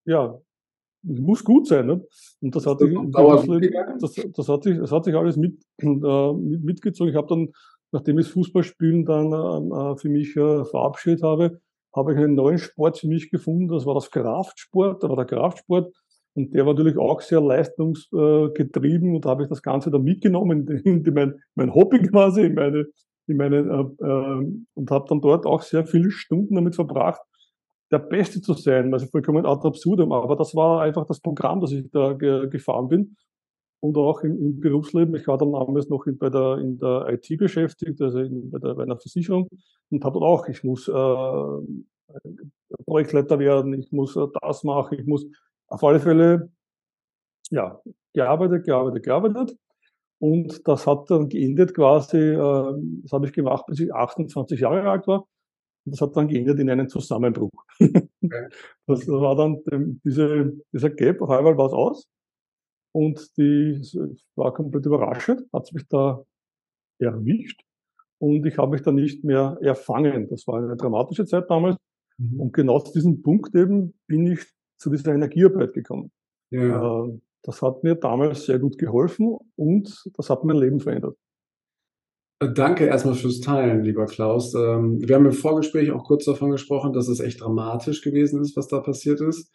ja, 0.06 0.38
muss 1.04 1.44
gut 1.44 1.66
sein. 1.66 1.86
Ne? 1.86 2.04
Und 2.40 2.56
das 2.56 2.66
hat, 2.66 2.78
sich, 2.78 2.92
das, 4.00 4.14
das, 4.32 4.48
hat 4.48 4.62
sich, 4.64 4.78
das 4.78 4.90
hat 4.90 5.04
sich 5.04 5.14
alles 5.14 5.36
mit, 5.36 5.62
äh, 5.82 6.32
mitgezogen. 6.32 7.10
Ich 7.10 7.16
habe 7.16 7.28
dann, 7.28 7.48
nachdem 7.92 8.18
ich 8.18 8.26
das 8.26 8.32
Fußballspielen 8.32 9.04
dann 9.04 9.32
äh, 9.32 9.96
für 9.96 10.08
mich 10.08 10.36
äh, 10.36 10.64
verabschiedet 10.64 11.22
habe, 11.22 11.60
habe 11.94 12.12
ich 12.12 12.18
einen 12.18 12.34
neuen 12.34 12.58
Sport 12.58 12.98
für 12.98 13.08
mich 13.08 13.30
gefunden. 13.30 13.68
Das 13.68 13.86
war 13.86 13.94
das 13.94 14.10
Kraftsport, 14.10 15.02
da 15.02 15.08
war 15.08 15.16
der 15.16 15.26
Kraftsport. 15.26 15.94
Und 16.34 16.52
der 16.52 16.66
war 16.66 16.74
natürlich 16.74 16.98
auch 16.98 17.20
sehr 17.20 17.40
leistungsgetrieben 17.40 19.14
und 19.14 19.24
da 19.24 19.30
habe 19.30 19.44
ich 19.44 19.48
das 19.48 19.62
Ganze 19.62 19.90
dann 19.90 20.02
mitgenommen 20.02 20.66
in, 20.84 21.04
in 21.04 21.14
mein, 21.14 21.40
mein 21.54 21.74
Hobby 21.74 22.02
quasi, 22.02 22.42
in 22.42 22.54
meine, 22.54 22.86
in 23.26 23.36
meine, 23.36 23.58
äh, 23.58 24.04
äh, 24.04 24.52
und 24.74 24.90
habe 24.90 25.06
dann 25.08 25.20
dort 25.20 25.46
auch 25.46 25.62
sehr 25.62 25.86
viele 25.86 26.10
Stunden 26.10 26.56
damit 26.56 26.74
verbracht, 26.74 27.20
der 27.94 28.00
Beste 28.00 28.40
zu 28.40 28.54
sein, 28.54 28.92
also 28.92 29.06
vollkommen 29.06 29.46
ad 29.46 29.66
absurdum. 29.66 30.12
Aber 30.12 30.36
das 30.36 30.54
war 30.54 30.82
einfach 30.82 31.06
das 31.06 31.20
Programm, 31.20 31.60
das 31.60 31.72
ich 31.72 31.88
da 31.90 32.12
ge 32.12 32.48
gefahren 32.48 32.88
bin. 32.88 33.16
Und 33.80 33.96
auch 33.98 34.22
im, 34.22 34.36
im, 34.38 34.60
Berufsleben. 34.60 35.14
Ich 35.14 35.28
war 35.28 35.38
dann 35.38 35.52
damals 35.52 35.88
noch 35.88 36.06
in, 36.06 36.18
bei 36.18 36.30
der, 36.30 36.58
in 36.58 36.78
der 36.78 37.06
IT 37.10 37.38
beschäftigt, 37.38 38.00
also 38.00 38.18
in, 38.18 38.50
bei, 38.50 38.58
der, 38.58 38.74
bei 38.74 38.82
einer 38.82 38.96
Versicherung 38.96 39.46
und 39.90 40.04
habe 40.04 40.18
auch, 40.20 40.48
ich 40.48 40.64
muss 40.64 40.88
äh, 40.88 40.92
Projektleiter 42.86 43.38
werden, 43.38 43.74
ich 43.74 43.92
muss 43.92 44.16
äh, 44.16 44.26
das 44.40 44.64
machen, 44.64 44.98
ich 44.98 45.06
muss 45.06 45.26
auf 45.68 45.84
alle 45.84 46.00
Fälle, 46.00 46.50
ja, 47.50 47.80
gearbeitet, 48.14 48.64
gearbeitet, 48.64 49.04
gearbeitet. 49.04 49.56
Und 50.18 50.66
das 50.66 50.86
hat 50.86 51.10
dann 51.10 51.28
geendet 51.28 51.74
quasi, 51.74 52.16
äh, 52.16 52.74
das 53.02 53.12
habe 53.12 53.26
ich 53.26 53.32
gemacht, 53.34 53.66
bis 53.66 53.80
ich 53.80 53.94
28 53.94 54.60
Jahre 54.60 54.88
alt 54.88 55.06
war. 55.06 55.26
Das 55.86 56.00
hat 56.00 56.16
dann 56.16 56.28
geendet 56.28 56.58
in 56.58 56.70
einen 56.70 56.88
Zusammenbruch. 56.88 57.50
Das 58.86 59.06
war 59.08 59.36
dann 59.36 59.62
ähm, 59.70 60.00
diese, 60.04 60.52
dieser 60.72 60.90
Gap, 60.90 61.20
auf 61.22 61.30
einmal 61.30 61.56
war 61.56 61.66
es 61.66 61.72
aus. 61.72 62.08
Und 62.92 63.36
die 63.36 63.80
war 64.34 64.52
komplett 64.54 64.86
überraschend, 64.86 65.42
hat 65.52 65.70
mich 65.72 65.86
da 65.88 66.22
erwischt. 66.98 67.62
Und 68.18 68.46
ich 68.46 68.56
habe 68.56 68.72
mich 68.72 68.82
da 68.82 68.92
nicht 68.92 69.24
mehr 69.24 69.58
erfangen. 69.60 70.28
Das 70.28 70.46
war 70.46 70.58
eine 70.58 70.76
dramatische 70.76 71.26
Zeit 71.26 71.50
damals. 71.50 71.76
Mhm. 72.18 72.40
Und 72.40 72.52
genau 72.52 72.78
zu 72.80 72.92
diesem 72.92 73.22
Punkt 73.22 73.54
eben 73.54 73.94
bin 74.06 74.26
ich 74.26 74.40
zu 74.78 74.90
dieser 74.90 75.14
Energiearbeit 75.14 75.72
gekommen. 75.72 76.12
Ja. 76.50 77.04
Äh, 77.04 77.18
das 77.42 77.60
hat 77.60 77.84
mir 77.84 77.94
damals 77.94 78.46
sehr 78.46 78.58
gut 78.58 78.78
geholfen 78.78 79.36
und 79.56 80.04
das 80.16 80.30
hat 80.30 80.44
mein 80.44 80.56
Leben 80.56 80.80
verändert. 80.80 81.16
Danke 82.40 82.86
erstmal 82.86 83.14
fürs 83.14 83.40
Teilen, 83.40 83.84
lieber 83.84 84.06
Klaus. 84.06 84.54
Ähm, 84.54 84.98
wir 85.00 85.14
haben 85.14 85.26
im 85.26 85.32
Vorgespräch 85.32 85.92
auch 85.92 86.04
kurz 86.04 86.24
davon 86.24 86.50
gesprochen, 86.50 86.92
dass 86.92 87.08
es 87.08 87.20
echt 87.20 87.40
dramatisch 87.40 88.02
gewesen 88.02 88.40
ist, 88.42 88.56
was 88.56 88.68
da 88.68 88.80
passiert 88.80 89.20
ist. 89.20 89.50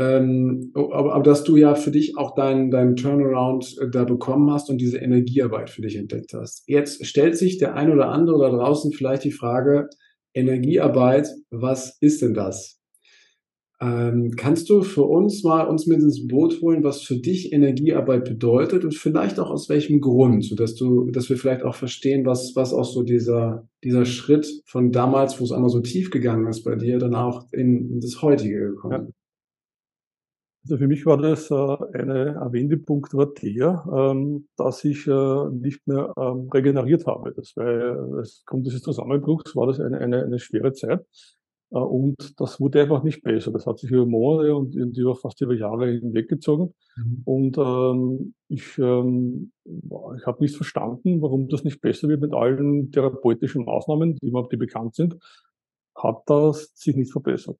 Ähm, 0.00 0.70
aber, 0.74 1.14
aber, 1.14 1.22
dass 1.22 1.44
du 1.44 1.56
ja 1.56 1.74
für 1.74 1.90
dich 1.90 2.16
auch 2.16 2.34
deinen 2.34 2.70
dein 2.70 2.94
Turnaround 2.96 3.76
äh, 3.80 3.90
da 3.90 4.04
bekommen 4.04 4.50
hast 4.50 4.70
und 4.70 4.78
diese 4.78 4.98
Energiearbeit 4.98 5.70
für 5.70 5.82
dich 5.82 5.96
entdeckt 5.96 6.32
hast. 6.34 6.62
Jetzt 6.68 7.04
stellt 7.04 7.36
sich 7.36 7.58
der 7.58 7.74
ein 7.74 7.92
oder 7.92 8.08
andere 8.08 8.38
da 8.38 8.50
draußen 8.56 8.92
vielleicht 8.92 9.24
die 9.24 9.32
Frage, 9.32 9.88
Energiearbeit, 10.34 11.28
was 11.50 11.98
ist 12.00 12.22
denn 12.22 12.34
das? 12.34 12.77
Ähm, 13.80 14.32
kannst 14.36 14.68
du 14.70 14.82
für 14.82 15.04
uns 15.04 15.44
mal 15.44 15.68
uns 15.68 15.86
mit 15.86 16.00
ins 16.00 16.26
Boot 16.26 16.60
holen, 16.60 16.82
was 16.82 17.02
für 17.02 17.16
dich 17.16 17.52
Energiearbeit 17.52 18.24
bedeutet 18.24 18.84
und 18.84 18.94
vielleicht 18.94 19.38
auch 19.38 19.50
aus 19.50 19.68
welchem 19.68 20.00
Grund, 20.00 20.44
sodass 20.44 20.74
du, 20.74 21.10
dass 21.12 21.28
wir 21.28 21.36
vielleicht 21.36 21.62
auch 21.62 21.76
verstehen, 21.76 22.26
was, 22.26 22.56
was 22.56 22.72
auch 22.72 22.84
so 22.84 23.04
dieser, 23.04 23.68
dieser 23.84 24.04
Schritt 24.04 24.48
von 24.66 24.90
damals, 24.90 25.38
wo 25.40 25.44
es 25.44 25.52
einmal 25.52 25.70
so 25.70 25.78
tief 25.78 26.10
gegangen 26.10 26.48
ist 26.48 26.64
bei 26.64 26.74
dir, 26.74 26.98
dann 26.98 27.14
auch 27.14 27.46
in, 27.52 27.92
in 27.92 28.00
das 28.00 28.20
heutige 28.20 28.70
gekommen 28.70 28.92
ja. 28.92 29.12
Also 30.64 30.76
für 30.76 30.88
mich 30.88 31.06
war 31.06 31.16
das 31.16 31.50
äh, 31.50 31.54
eine, 31.54 32.42
ein 32.42 32.52
Wendepunkt 32.52 33.14
war 33.14 33.32
der, 33.32 33.86
ähm, 33.90 34.48
dass 34.56 34.84
ich 34.84 35.06
äh, 35.06 35.50
nicht 35.50 35.86
mehr 35.86 36.12
ähm, 36.18 36.50
regeneriert 36.52 37.06
habe. 37.06 37.32
Das 37.32 37.56
war, 37.56 38.18
es 38.18 38.42
kommt 38.44 38.66
dieses 38.66 38.82
Zusammenbruchs, 38.82 39.56
war 39.56 39.66
das 39.66 39.80
eine, 39.80 39.98
eine, 39.98 40.24
eine 40.24 40.38
schwere 40.38 40.72
Zeit. 40.72 41.06
Äh, 41.70 41.78
und 41.78 42.40
das 42.40 42.60
wurde 42.60 42.82
einfach 42.82 43.02
nicht 43.02 43.22
besser. 43.22 43.50
Das 43.52 43.66
hat 43.66 43.78
sich 43.78 43.90
über 43.90 44.06
Monate 44.06 44.54
und 44.54 44.74
über 44.74 45.14
fast 45.14 45.40
über 45.40 45.54
Jahre 45.54 45.90
hinweggezogen. 45.90 46.74
Mhm. 46.96 47.22
Und 47.24 47.58
ähm, 47.58 48.34
ich, 48.48 48.78
ähm, 48.78 49.52
ich 49.64 50.26
habe 50.26 50.42
nicht 50.42 50.56
verstanden, 50.56 51.20
warum 51.22 51.48
das 51.48 51.64
nicht 51.64 51.80
besser 51.80 52.08
wird 52.08 52.20
mit 52.20 52.32
allen 52.32 52.90
therapeutischen 52.90 53.64
Maßnahmen, 53.64 54.16
die 54.16 54.28
überhaupt 54.28 54.52
die 54.52 54.56
bekannt 54.56 54.94
sind, 54.94 55.16
hat 55.94 56.22
das 56.26 56.70
sich 56.74 56.96
nicht 56.96 57.12
verbessert. 57.12 57.58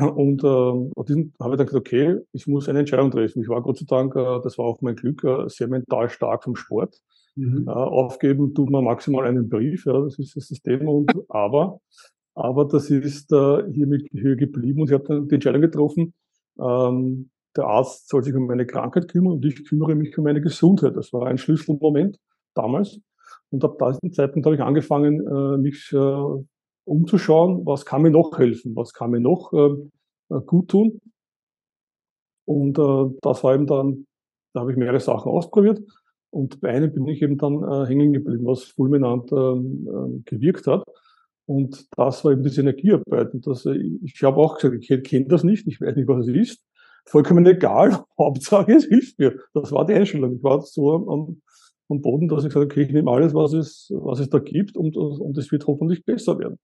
Und 0.00 0.42
ähm, 0.42 0.90
diesen 1.06 1.34
habe 1.38 1.54
ich 1.54 1.58
dann 1.58 1.66
gesagt, 1.66 1.74
okay, 1.74 2.18
ich 2.32 2.46
muss 2.46 2.68
eine 2.68 2.78
Entscheidung 2.78 3.10
treffen. 3.10 3.42
Ich 3.42 3.48
war 3.48 3.60
Gott 3.60 3.76
sei 3.76 3.84
Dank, 3.86 4.16
äh, 4.16 4.40
das 4.42 4.56
war 4.56 4.64
auch 4.64 4.80
mein 4.80 4.96
Glück, 4.96 5.22
äh, 5.24 5.48
sehr 5.48 5.68
mental 5.68 6.08
stark 6.08 6.44
vom 6.44 6.56
Sport. 6.56 6.98
Mhm. 7.34 7.66
Äh, 7.68 7.70
aufgeben 7.70 8.54
tut 8.54 8.70
man 8.70 8.84
maximal 8.84 9.26
einen 9.26 9.50
Brief, 9.50 9.84
ja, 9.84 10.00
das 10.00 10.18
ist 10.18 10.34
das 10.34 10.48
System. 10.48 10.88
Und 10.88 11.12
aber 11.28 11.80
aber 12.34 12.64
das 12.66 12.90
ist 12.90 13.32
äh, 13.32 13.70
hier 13.72 13.86
mit 13.86 14.08
hier 14.10 14.36
geblieben 14.36 14.80
und 14.80 14.88
ich 14.88 14.94
habe 14.94 15.04
dann 15.04 15.28
die 15.28 15.34
Entscheidung 15.34 15.62
getroffen, 15.62 16.14
ähm, 16.58 17.30
der 17.56 17.64
Arzt 17.64 18.08
soll 18.08 18.24
sich 18.24 18.34
um 18.34 18.46
meine 18.46 18.66
Krankheit 18.66 19.08
kümmern 19.08 19.34
und 19.34 19.44
ich 19.44 19.64
kümmere 19.66 19.94
mich 19.94 20.16
um 20.16 20.24
meine 20.24 20.40
Gesundheit. 20.40 20.96
Das 20.96 21.12
war 21.12 21.26
ein 21.26 21.38
Schlüsselmoment 21.38 22.18
damals. 22.54 22.98
Und 23.50 23.62
ab 23.64 23.78
diesem 23.78 24.12
Zeitpunkt 24.12 24.46
habe 24.46 24.56
ich 24.56 24.62
angefangen, 24.62 25.20
äh, 25.26 25.58
mich 25.58 25.92
äh, 25.92 26.44
umzuschauen, 26.84 27.66
was 27.66 27.84
kann 27.84 28.02
mir 28.02 28.10
noch 28.10 28.38
helfen, 28.38 28.74
was 28.74 28.92
kann 28.92 29.10
mir 29.10 29.20
noch 29.20 29.52
äh, 29.52 30.40
gut 30.46 30.68
tun. 30.68 31.00
Und 32.46 32.78
äh, 32.78 33.18
das 33.20 33.44
war 33.44 33.54
eben 33.54 33.66
dann, 33.66 34.06
da 34.54 34.60
habe 34.60 34.72
ich 34.72 34.78
mehrere 34.78 35.00
Sachen 35.00 35.30
ausprobiert. 35.30 35.80
Und 36.30 36.60
bei 36.62 36.70
einem 36.70 36.92
bin 36.92 37.06
ich 37.06 37.20
eben 37.20 37.36
dann 37.36 37.62
äh, 37.62 37.86
hängen 37.86 38.14
geblieben, 38.14 38.46
was 38.46 38.64
fulminant 38.64 39.30
äh, 39.30 40.22
gewirkt 40.24 40.66
hat. 40.66 40.82
Und 41.46 41.86
das 41.96 42.24
war 42.24 42.32
eben 42.32 42.42
diese 42.42 42.60
Energiearbeit. 42.60 43.34
Und 43.34 43.46
das, 43.46 43.66
ich 43.66 44.22
habe 44.22 44.36
auch 44.38 44.56
gesagt, 44.56 44.76
ich 44.78 45.02
kenne 45.02 45.26
das 45.26 45.44
nicht, 45.44 45.66
ich 45.66 45.80
weiß 45.80 45.96
nicht, 45.96 46.08
was 46.08 46.26
es 46.26 46.34
ist. 46.34 46.64
Vollkommen 47.06 47.44
egal, 47.46 48.04
Hauptsache 48.18 48.72
es 48.72 48.84
hilft 48.84 49.18
mir. 49.18 49.38
Das 49.54 49.72
war 49.72 49.84
die 49.86 49.94
Einstellung. 49.94 50.36
Ich 50.36 50.42
war 50.42 50.60
so 50.60 50.92
am, 50.92 51.42
am 51.88 52.00
Boden, 52.00 52.28
dass 52.28 52.44
ich 52.44 52.50
gesagt 52.50 52.64
habe, 52.64 52.66
okay, 52.66 52.82
ich 52.82 52.92
nehme 52.92 53.10
alles, 53.10 53.34
was 53.34 53.52
es, 53.52 53.90
was 53.94 54.20
es 54.20 54.30
da 54.30 54.38
gibt 54.38 54.76
und, 54.76 54.96
und 54.96 55.36
es 55.36 55.50
wird 55.50 55.66
hoffentlich 55.66 56.04
besser 56.04 56.38
werden. 56.38 56.58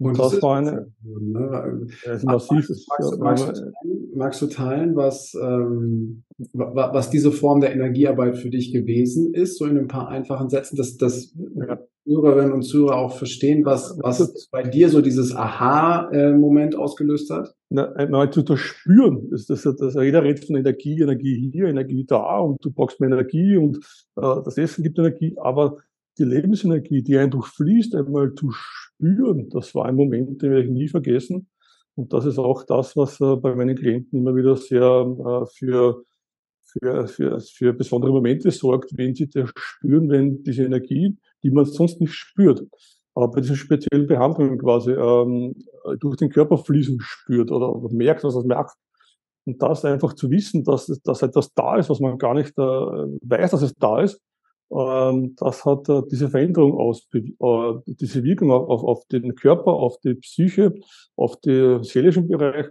Und, 0.00 0.16
das, 0.16 0.30
das 0.30 0.42
war 0.42 0.58
eine, 0.58 0.92
ne? 1.02 1.86
ist 2.04 2.24
massiv. 2.24 2.68
Magst, 2.68 3.18
magst, 3.18 3.46
magst, 3.48 3.60
du 3.60 3.66
teilen, 3.66 4.12
magst, 4.14 4.42
du 4.42 4.46
teilen, 4.46 4.96
was, 4.96 5.34
ähm, 5.34 6.22
was 6.52 7.10
diese 7.10 7.32
Form 7.32 7.60
der 7.60 7.72
Energiearbeit 7.72 8.38
für 8.38 8.48
dich 8.48 8.72
gewesen 8.72 9.34
ist, 9.34 9.58
so 9.58 9.66
in 9.66 9.76
ein 9.76 9.88
paar 9.88 10.08
einfachen 10.08 10.50
Sätzen, 10.50 10.76
dass, 10.76 10.96
dass 10.96 11.34
ja. 11.56 11.80
Zuhörerinnen 12.18 12.52
und 12.52 12.62
Zuhörer 12.62 12.96
auch 12.96 13.16
verstehen, 13.16 13.64
was, 13.64 13.96
was 14.02 14.48
bei 14.50 14.62
dir 14.62 14.88
so 14.88 15.00
dieses 15.00 15.34
Aha-Moment 15.34 16.76
ausgelöst 16.76 17.30
hat? 17.30 17.54
Na, 17.70 17.92
einmal 17.92 18.30
zu 18.32 18.42
das 18.42 18.58
Spüren. 18.58 19.28
Das, 19.30 19.46
das, 19.46 19.62
das, 19.62 19.94
jeder 19.94 20.24
redet 20.24 20.44
von 20.44 20.56
Energie, 20.56 21.00
Energie 21.00 21.50
hier, 21.52 21.66
Energie 21.66 22.04
da 22.04 22.38
und 22.38 22.64
du 22.64 22.72
brauchst 22.72 23.00
mehr 23.00 23.10
Energie 23.10 23.56
und 23.56 23.76
äh, 24.16 24.42
das 24.44 24.58
Essen 24.58 24.82
gibt 24.82 24.98
Energie, 24.98 25.36
aber 25.40 25.76
die 26.18 26.24
Lebensenergie, 26.24 27.02
die 27.02 27.16
einen 27.16 27.30
durchfließt, 27.30 27.94
einmal 27.94 28.34
zu 28.34 28.50
spüren, 28.50 29.48
das 29.50 29.74
war 29.74 29.86
ein 29.86 29.94
Moment, 29.94 30.42
den 30.42 30.50
werde 30.50 30.64
ich 30.64 30.70
nie 30.70 30.88
vergessen. 30.88 31.48
Und 31.94 32.12
das 32.12 32.26
ist 32.26 32.38
auch 32.38 32.64
das, 32.64 32.96
was 32.96 33.20
äh, 33.20 33.36
bei 33.36 33.54
meinen 33.54 33.76
Klienten 33.76 34.18
immer 34.18 34.34
wieder 34.34 34.56
sehr 34.56 34.82
äh, 34.82 35.46
für, 35.54 36.02
für, 36.64 37.06
für, 37.06 37.40
für 37.40 37.72
besondere 37.72 38.12
Momente 38.12 38.50
sorgt, 38.50 38.96
wenn 38.96 39.14
sie 39.14 39.28
das 39.28 39.50
spüren, 39.54 40.08
wenn 40.08 40.42
diese 40.42 40.64
Energie, 40.64 41.16
die 41.42 41.50
man 41.50 41.64
sonst 41.64 42.00
nicht 42.00 42.12
spürt, 42.12 42.62
aber 43.14 43.30
bei 43.30 43.40
diesen 43.40 43.56
speziellen 43.56 44.06
Behandlungen 44.06 44.58
quasi 44.58 44.92
ähm, 44.92 45.54
durch 46.00 46.16
den 46.16 46.30
Körper 46.30 46.58
fließen 46.58 46.98
spürt 47.00 47.50
oder, 47.50 47.74
merkt, 47.90 48.24
er 48.24 48.28
es 48.28 48.44
merkt. 48.44 48.74
Und 49.44 49.62
das 49.62 49.84
einfach 49.84 50.12
zu 50.14 50.30
wissen, 50.30 50.62
dass, 50.62 50.86
dass 51.04 51.22
etwas 51.22 51.52
da 51.54 51.76
ist, 51.76 51.88
was 51.88 52.00
man 52.00 52.18
gar 52.18 52.34
nicht 52.34 52.56
äh, 52.58 52.62
weiß, 52.62 53.52
dass 53.52 53.62
es 53.62 53.74
da 53.74 54.02
ist, 54.02 54.20
ähm, 54.70 55.34
das 55.36 55.64
hat 55.64 55.88
äh, 55.88 56.02
diese 56.10 56.28
Veränderung 56.28 56.78
aus, 56.78 57.08
äh, 57.14 57.22
diese 57.86 58.22
Wirkung 58.22 58.50
auf, 58.50 58.84
auf 58.84 59.06
den 59.06 59.34
Körper, 59.34 59.72
auf 59.72 59.98
die 60.00 60.14
Psyche, 60.14 60.74
auf 61.16 61.40
den 61.40 61.82
seelischen 61.84 62.28
Bereich, 62.28 62.66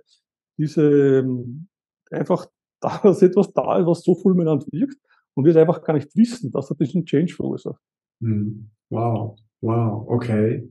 diese 0.57 1.19
ähm, 1.19 1.67
einfach, 2.11 2.45
dass 2.81 3.21
etwas 3.21 3.51
da 3.53 3.79
ist, 3.79 3.87
was 3.87 4.03
so 4.03 4.15
fulminant 4.15 4.65
wirkt 4.71 4.97
und 5.33 5.45
wir 5.45 5.51
es 5.51 5.57
einfach 5.57 5.81
gar 5.83 5.93
nicht 5.93 6.15
wissen, 6.15 6.51
dass 6.51 6.69
hat 6.69 6.79
diesen 6.79 7.05
Change 7.05 7.33
verursacht. 7.33 7.81
Hm. 8.21 8.69
Wow, 8.89 9.37
wow, 9.61 10.05
okay. 10.07 10.69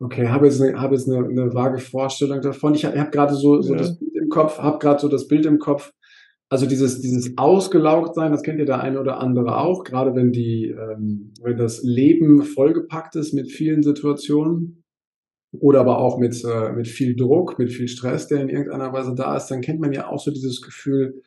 Okay, 0.00 0.28
habe 0.28 0.46
jetzt 0.46 0.60
eine, 0.60 0.80
habe 0.80 0.94
jetzt 0.94 1.08
eine, 1.08 1.26
eine 1.26 1.54
vage 1.54 1.78
Vorstellung 1.78 2.40
davon. 2.40 2.74
Ich 2.74 2.84
habe 2.84 2.98
hab 2.98 3.10
gerade 3.10 3.34
so, 3.34 3.60
so 3.60 3.72
ja. 3.72 3.78
das 3.78 3.98
Bild 3.98 4.14
im 4.14 4.28
Kopf, 4.28 4.58
habe 4.58 4.78
gerade 4.78 5.00
so 5.00 5.08
das 5.08 5.26
Bild 5.26 5.44
im 5.44 5.58
Kopf, 5.58 5.92
also 6.50 6.66
dieses, 6.66 7.00
dieses 7.00 7.36
ausgelaugt 7.36 8.14
sein, 8.14 8.32
das 8.32 8.42
kennt 8.42 8.58
ja 8.58 8.64
der 8.64 8.80
eine 8.80 9.00
oder 9.00 9.18
andere 9.18 9.58
auch, 9.58 9.84
gerade 9.84 10.14
wenn 10.14 10.32
die, 10.32 10.68
ähm, 10.68 11.34
wenn 11.42 11.56
das 11.56 11.82
Leben 11.82 12.42
vollgepackt 12.42 13.16
ist 13.16 13.34
mit 13.34 13.50
vielen 13.50 13.82
Situationen 13.82 14.84
oder 15.52 15.80
aber 15.80 15.98
auch 15.98 16.18
mit, 16.18 16.42
äh, 16.44 16.72
mit 16.72 16.88
viel 16.88 17.16
Druck, 17.16 17.58
mit 17.58 17.72
viel 17.72 17.88
Stress, 17.88 18.28
der 18.28 18.40
in 18.40 18.48
irgendeiner 18.48 18.92
Weise 18.92 19.14
da 19.14 19.36
ist, 19.36 19.48
dann 19.48 19.60
kennt 19.60 19.80
man 19.80 19.92
ja 19.92 20.08
auch 20.08 20.20
so 20.20 20.30
dieses 20.30 20.62
Gefühl, 20.62 21.22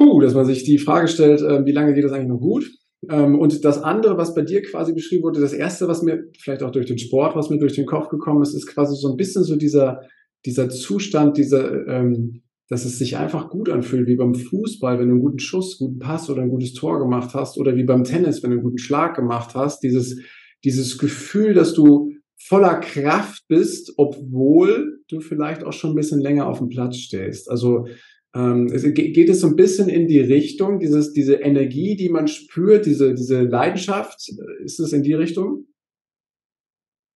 uh, 0.00 0.20
dass 0.20 0.34
man 0.34 0.44
sich 0.44 0.64
die 0.64 0.78
Frage 0.78 1.08
stellt, 1.08 1.40
äh, 1.40 1.64
wie 1.64 1.72
lange 1.72 1.94
geht 1.94 2.04
das 2.04 2.12
eigentlich 2.12 2.28
noch 2.28 2.40
gut? 2.40 2.70
Ähm, 3.10 3.38
und 3.38 3.64
das 3.64 3.82
andere, 3.82 4.16
was 4.16 4.34
bei 4.34 4.42
dir 4.42 4.62
quasi 4.62 4.92
beschrieben 4.92 5.24
wurde, 5.24 5.40
das 5.40 5.52
erste, 5.52 5.88
was 5.88 6.02
mir 6.02 6.24
vielleicht 6.38 6.62
auch 6.62 6.70
durch 6.70 6.86
den 6.86 6.98
Sport, 6.98 7.34
was 7.34 7.50
mir 7.50 7.58
durch 7.58 7.74
den 7.74 7.86
Kopf 7.86 8.08
gekommen 8.08 8.42
ist, 8.42 8.54
ist 8.54 8.66
quasi 8.66 8.94
so 8.96 9.10
ein 9.10 9.16
bisschen 9.16 9.44
so 9.44 9.56
dieser, 9.56 10.02
dieser 10.46 10.68
Zustand, 10.68 11.36
dieser, 11.36 11.86
ähm, 11.88 12.42
dass 12.68 12.84
es 12.84 12.98
sich 12.98 13.16
einfach 13.16 13.50
gut 13.50 13.68
anfühlt, 13.68 14.06
wie 14.06 14.16
beim 14.16 14.34
Fußball, 14.34 14.98
wenn 14.98 15.08
du 15.08 15.14
einen 15.14 15.22
guten 15.22 15.40
Schuss, 15.40 15.78
guten 15.78 15.98
Pass 15.98 16.30
oder 16.30 16.42
ein 16.42 16.48
gutes 16.48 16.74
Tor 16.74 17.00
gemacht 17.00 17.34
hast, 17.34 17.58
oder 17.58 17.76
wie 17.76 17.84
beim 17.84 18.04
Tennis, 18.04 18.42
wenn 18.42 18.50
du 18.50 18.56
einen 18.56 18.64
guten 18.64 18.78
Schlag 18.78 19.16
gemacht 19.16 19.54
hast, 19.54 19.80
dieses, 19.80 20.20
dieses 20.64 20.96
Gefühl, 20.96 21.54
dass 21.54 21.74
du 21.74 22.12
voller 22.38 22.80
Kraft 22.80 23.44
bist, 23.48 23.94
obwohl 23.96 25.00
du 25.08 25.20
vielleicht 25.20 25.64
auch 25.64 25.72
schon 25.72 25.90
ein 25.90 25.96
bisschen 25.96 26.20
länger 26.20 26.46
auf 26.46 26.58
dem 26.58 26.68
Platz 26.68 26.96
stehst. 26.96 27.50
Also 27.50 27.86
ähm, 28.34 28.66
es 28.72 28.82
geht 28.94 29.28
es 29.28 29.40
so 29.40 29.48
ein 29.48 29.56
bisschen 29.56 29.88
in 29.88 30.08
die 30.08 30.20
Richtung, 30.20 30.78
dieses, 30.78 31.12
diese 31.12 31.34
Energie, 31.34 31.96
die 31.96 32.08
man 32.08 32.28
spürt, 32.28 32.86
diese, 32.86 33.14
diese 33.14 33.42
Leidenschaft, 33.42 34.32
ist 34.64 34.80
es 34.80 34.92
in 34.92 35.02
die 35.02 35.14
Richtung? 35.14 35.66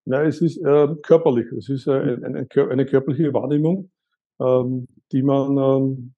Nein, 0.04 0.26
es 0.26 0.40
ist 0.40 0.58
äh, 0.58 0.88
körperlich. 1.02 1.50
Es 1.52 1.68
ist 1.68 1.86
äh, 1.86 1.90
eine, 2.22 2.46
eine 2.52 2.86
körperliche 2.86 3.32
Wahrnehmung 3.32 3.90
ähm, 4.40 4.86
die 5.12 5.22
man, 5.22 5.56
ähm, 5.56 6.14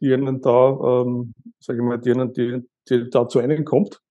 die 0.00 0.12
einen 0.12 0.40
da, 0.40 1.02
ähm, 1.02 1.34
sage 1.58 1.78
ich 1.78 1.84
mal, 1.84 1.98
die, 1.98 2.12
einen, 2.12 2.32
die, 2.32 2.62
die 2.88 3.10
da 3.10 3.28
zu 3.28 3.38
einem 3.38 3.64
kommt. 3.64 4.02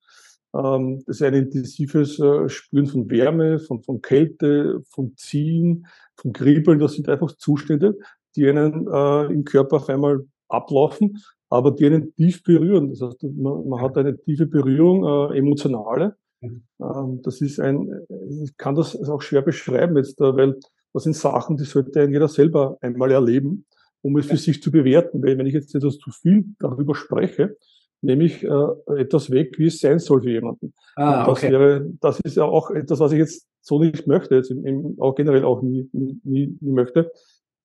Ähm, 0.54 1.04
das 1.06 1.18
ist 1.18 1.22
ein 1.22 1.34
intensives 1.34 2.20
äh, 2.20 2.50
Spüren 2.50 2.88
von 2.88 3.10
Wärme, 3.10 3.60
von, 3.60 3.84
von 3.84 4.02
Kälte, 4.02 4.82
von 4.90 5.16
Ziehen, 5.18 5.88
von 6.16 6.34
Kribbeln. 6.34 6.80
Das 6.80 6.94
sind 6.94 7.10
einfach 7.10 7.32
Zustände, 7.34 7.98
die 8.36 8.48
einen 8.48 8.88
äh, 8.88 9.34
im 9.34 9.44
Körper 9.44 9.78
auf 9.78 9.90
einmal 9.90 10.26
ablaufen, 10.48 11.24
aber 11.50 11.72
die 11.72 11.86
einen 11.86 12.14
tief 12.16 12.44
berühren. 12.44 12.90
Das 12.90 13.02
heißt, 13.02 13.24
man, 13.24 13.68
man 13.68 13.82
hat 13.82 13.98
eine 13.98 14.18
tiefe 14.18 14.46
Berührung, 14.46 15.06
äh, 15.06 15.38
emotionale. 15.38 16.16
Ähm, 16.42 17.22
das 17.24 17.42
ist 17.42 17.60
ein, 17.60 18.06
ich 18.44 18.56
kann 18.58 18.76
das 18.76 18.96
auch 19.10 19.22
schwer 19.22 19.42
beschreiben 19.42 19.98
jetzt, 19.98 20.20
äh, 20.22 20.36
weil 20.36 20.60
das 20.94 21.04
sind 21.04 21.16
Sachen, 21.16 21.58
die 21.58 21.66
sollte 21.66 22.04
jeder 22.04 22.28
selber 22.28 22.78
einmal 22.82 23.12
erleben, 23.12 23.66
um 24.02 24.18
es 24.18 24.28
für 24.28 24.38
sich 24.38 24.62
zu 24.62 24.72
bewerten. 24.72 25.22
Weil 25.24 25.38
wenn 25.38 25.46
ich 25.46 25.54
jetzt 25.54 25.76
etwas 25.76 25.98
zu 25.98 26.12
viel 26.12 26.46
darüber 26.60 26.96
spreche, 26.96 27.58
nehme 28.02 28.24
ich 28.24 28.44
äh, 28.44 28.68
etwas 28.98 29.32
weg, 29.32 29.58
wie 29.58 29.68
es 29.68 29.80
sein 29.80 30.00
soll 30.00 30.22
für 30.22 30.32
jemanden. 30.32 30.74
Ah, 30.96 31.26
das, 31.26 31.40
okay. 31.40 31.52
wäre, 31.52 31.92
das 32.00 32.20
ist 32.22 32.38
ja 32.38 32.44
auch 32.44 32.70
etwas, 32.72 33.00
was 33.00 33.12
ich 33.12 33.18
jetzt 33.18 33.48
so 33.62 33.80
nicht 33.80 34.08
möchte, 34.08 34.36
jetzt 34.36 34.52
im, 34.52 34.66
im, 34.66 34.96
auch 35.00 35.16
generell 35.16 35.44
auch 35.44 35.62
nie, 35.62 35.90
nie, 35.92 36.20
nie 36.24 36.72
möchte. 36.72 37.12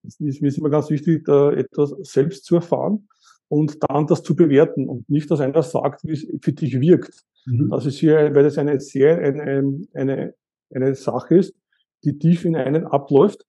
Es 0.03 0.19
ist 0.19 0.41
mir 0.41 0.47
ist 0.47 0.57
immer 0.57 0.69
ganz 0.69 0.89
wichtig, 0.89 1.25
da 1.25 1.51
etwas 1.51 1.93
selbst 2.01 2.45
zu 2.45 2.55
erfahren 2.55 3.07
und 3.47 3.77
dann 3.89 4.07
das 4.07 4.23
zu 4.23 4.35
bewerten 4.35 4.87
und 4.87 5.09
nicht, 5.09 5.29
dass 5.29 5.41
einer 5.41 5.61
sagt, 5.61 6.03
wie 6.05 6.13
es 6.13 6.27
für 6.41 6.53
dich 6.53 6.79
wirkt. 6.79 7.23
Mhm. 7.45 7.69
Das 7.69 7.85
ist 7.85 7.97
hier, 7.97 8.33
weil 8.33 8.43
das 8.43 8.57
eine 8.57 8.79
sehr, 8.79 9.17
eine, 9.19 9.81
eine, 9.93 10.33
eine 10.73 10.95
Sache 10.95 11.35
ist, 11.35 11.53
die 12.03 12.17
tief 12.17 12.45
in 12.45 12.55
einen 12.55 12.85
abläuft 12.85 13.45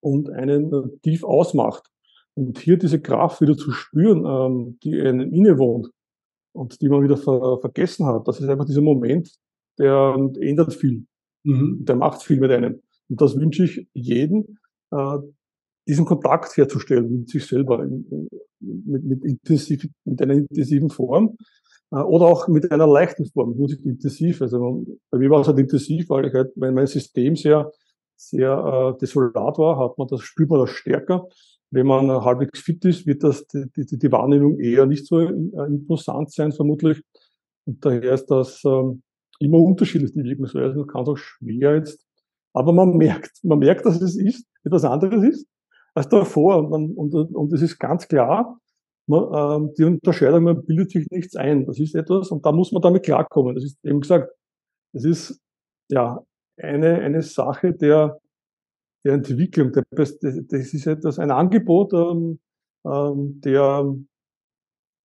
und 0.00 0.30
einen 0.30 1.00
tief 1.02 1.24
ausmacht. 1.24 1.90
Und 2.34 2.58
hier 2.58 2.76
diese 2.76 3.00
Kraft 3.00 3.40
wieder 3.40 3.56
zu 3.56 3.70
spüren, 3.70 4.24
ähm, 4.26 4.78
die 4.82 5.00
einem 5.00 5.32
innewohnt 5.32 5.90
und 6.52 6.80
die 6.80 6.88
man 6.88 7.02
wieder 7.02 7.16
ver 7.16 7.58
vergessen 7.60 8.06
hat, 8.06 8.26
das 8.28 8.40
ist 8.40 8.48
einfach 8.48 8.66
dieser 8.66 8.82
Moment, 8.82 9.30
der 9.78 10.14
ändert 10.40 10.74
viel. 10.74 11.06
Mhm. 11.44 11.84
Der 11.84 11.96
macht 11.96 12.22
viel 12.22 12.40
mit 12.40 12.50
einem. 12.50 12.82
Und 13.08 13.20
das 13.20 13.36
wünsche 13.36 13.64
ich 13.64 13.86
jedem, 13.94 14.58
äh, 14.90 15.18
diesen 15.86 16.04
Kontakt 16.04 16.56
herzustellen 16.56 17.20
mit 17.20 17.28
sich 17.28 17.46
selber, 17.46 17.82
in, 17.82 18.04
in, 18.10 18.28
mit, 18.60 19.04
mit, 19.04 19.24
intensiv, 19.24 19.86
mit 20.04 20.20
einer 20.20 20.34
intensiven 20.34 20.90
Form 20.90 21.36
äh, 21.92 21.96
oder 21.96 22.26
auch 22.26 22.48
mit 22.48 22.70
einer 22.72 22.86
leichten 22.86 23.26
Form, 23.26 23.56
muss 23.56 23.74
ich 23.74 23.84
intensiv. 23.84 24.42
Also 24.42 24.84
bei 25.10 25.18
mir 25.18 25.30
war 25.30 25.40
es 25.40 25.48
halt 25.48 25.58
intensiv, 25.58 26.08
weil 26.08 26.26
ich 26.26 26.34
halt, 26.34 26.52
wenn 26.56 26.74
mein 26.74 26.86
System 26.86 27.36
sehr, 27.36 27.70
sehr 28.16 28.94
äh, 28.94 28.98
desolat 28.98 29.58
war, 29.58 29.78
hat 29.78 29.98
man 29.98 30.08
das, 30.08 30.22
spürt 30.22 30.50
man 30.50 30.60
das 30.60 30.70
stärker. 30.70 31.28
Wenn 31.70 31.86
man 31.86 32.08
äh, 32.08 32.12
halbwegs 32.12 32.60
fit 32.60 32.84
ist, 32.84 33.06
wird 33.06 33.22
das 33.22 33.46
die, 33.46 33.66
die, 33.76 33.98
die 33.98 34.12
Wahrnehmung 34.12 34.58
eher 34.58 34.86
nicht 34.86 35.06
so 35.06 35.20
äh, 35.20 35.32
imposant 35.66 36.32
sein, 36.32 36.52
vermutlich. 36.52 37.02
Und 37.64 37.84
daher 37.84 38.14
ist 38.14 38.26
das 38.26 38.62
ähm, 38.64 39.02
immer 39.38 39.58
unterschiedlich, 39.58 40.12
die 40.12 40.24
Wirkungsweise. 40.24 40.76
Man 40.76 40.86
kann 40.86 41.02
es 41.02 41.08
auch 41.08 41.16
schwer 41.16 41.76
jetzt 41.76 42.06
aber 42.56 42.72
man 42.72 42.96
merkt, 42.96 43.44
man 43.44 43.58
merkt, 43.58 43.84
dass 43.84 44.00
es 44.00 44.16
ist, 44.16 44.46
etwas 44.66 44.84
anderes 44.84 45.22
ist 45.24 45.46
als 45.94 46.08
davor. 46.08 46.70
Und, 46.70 46.96
und, 46.96 47.14
und 47.14 47.52
es 47.52 47.62
ist 47.62 47.78
ganz 47.78 48.06
klar, 48.06 48.58
man, 49.06 49.62
ähm, 49.62 49.74
die 49.78 49.84
Unterscheidung, 49.84 50.44
man 50.44 50.64
bildet 50.64 50.90
sich 50.90 51.06
nichts 51.10 51.36
ein. 51.36 51.64
Das 51.64 51.78
ist 51.78 51.94
etwas, 51.94 52.30
und 52.30 52.44
da 52.44 52.52
muss 52.52 52.72
man 52.72 52.82
damit 52.82 53.04
klarkommen. 53.04 53.54
Das 53.54 53.64
ist 53.64 53.78
eben 53.84 54.00
gesagt, 54.00 54.30
es 54.92 55.04
ist 55.04 55.40
ja 55.88 56.22
eine, 56.58 57.00
eine 57.00 57.22
Sache 57.22 57.72
der, 57.72 58.18
der 59.04 59.14
Entwicklung. 59.14 59.72
Der, 59.72 59.84
das, 59.90 60.18
das 60.18 60.74
ist 60.74 60.86
etwas, 60.86 61.18
ein 61.18 61.30
Angebot, 61.30 61.92
ähm, 61.92 62.40
ähm, 62.84 63.40
der, 63.42 63.84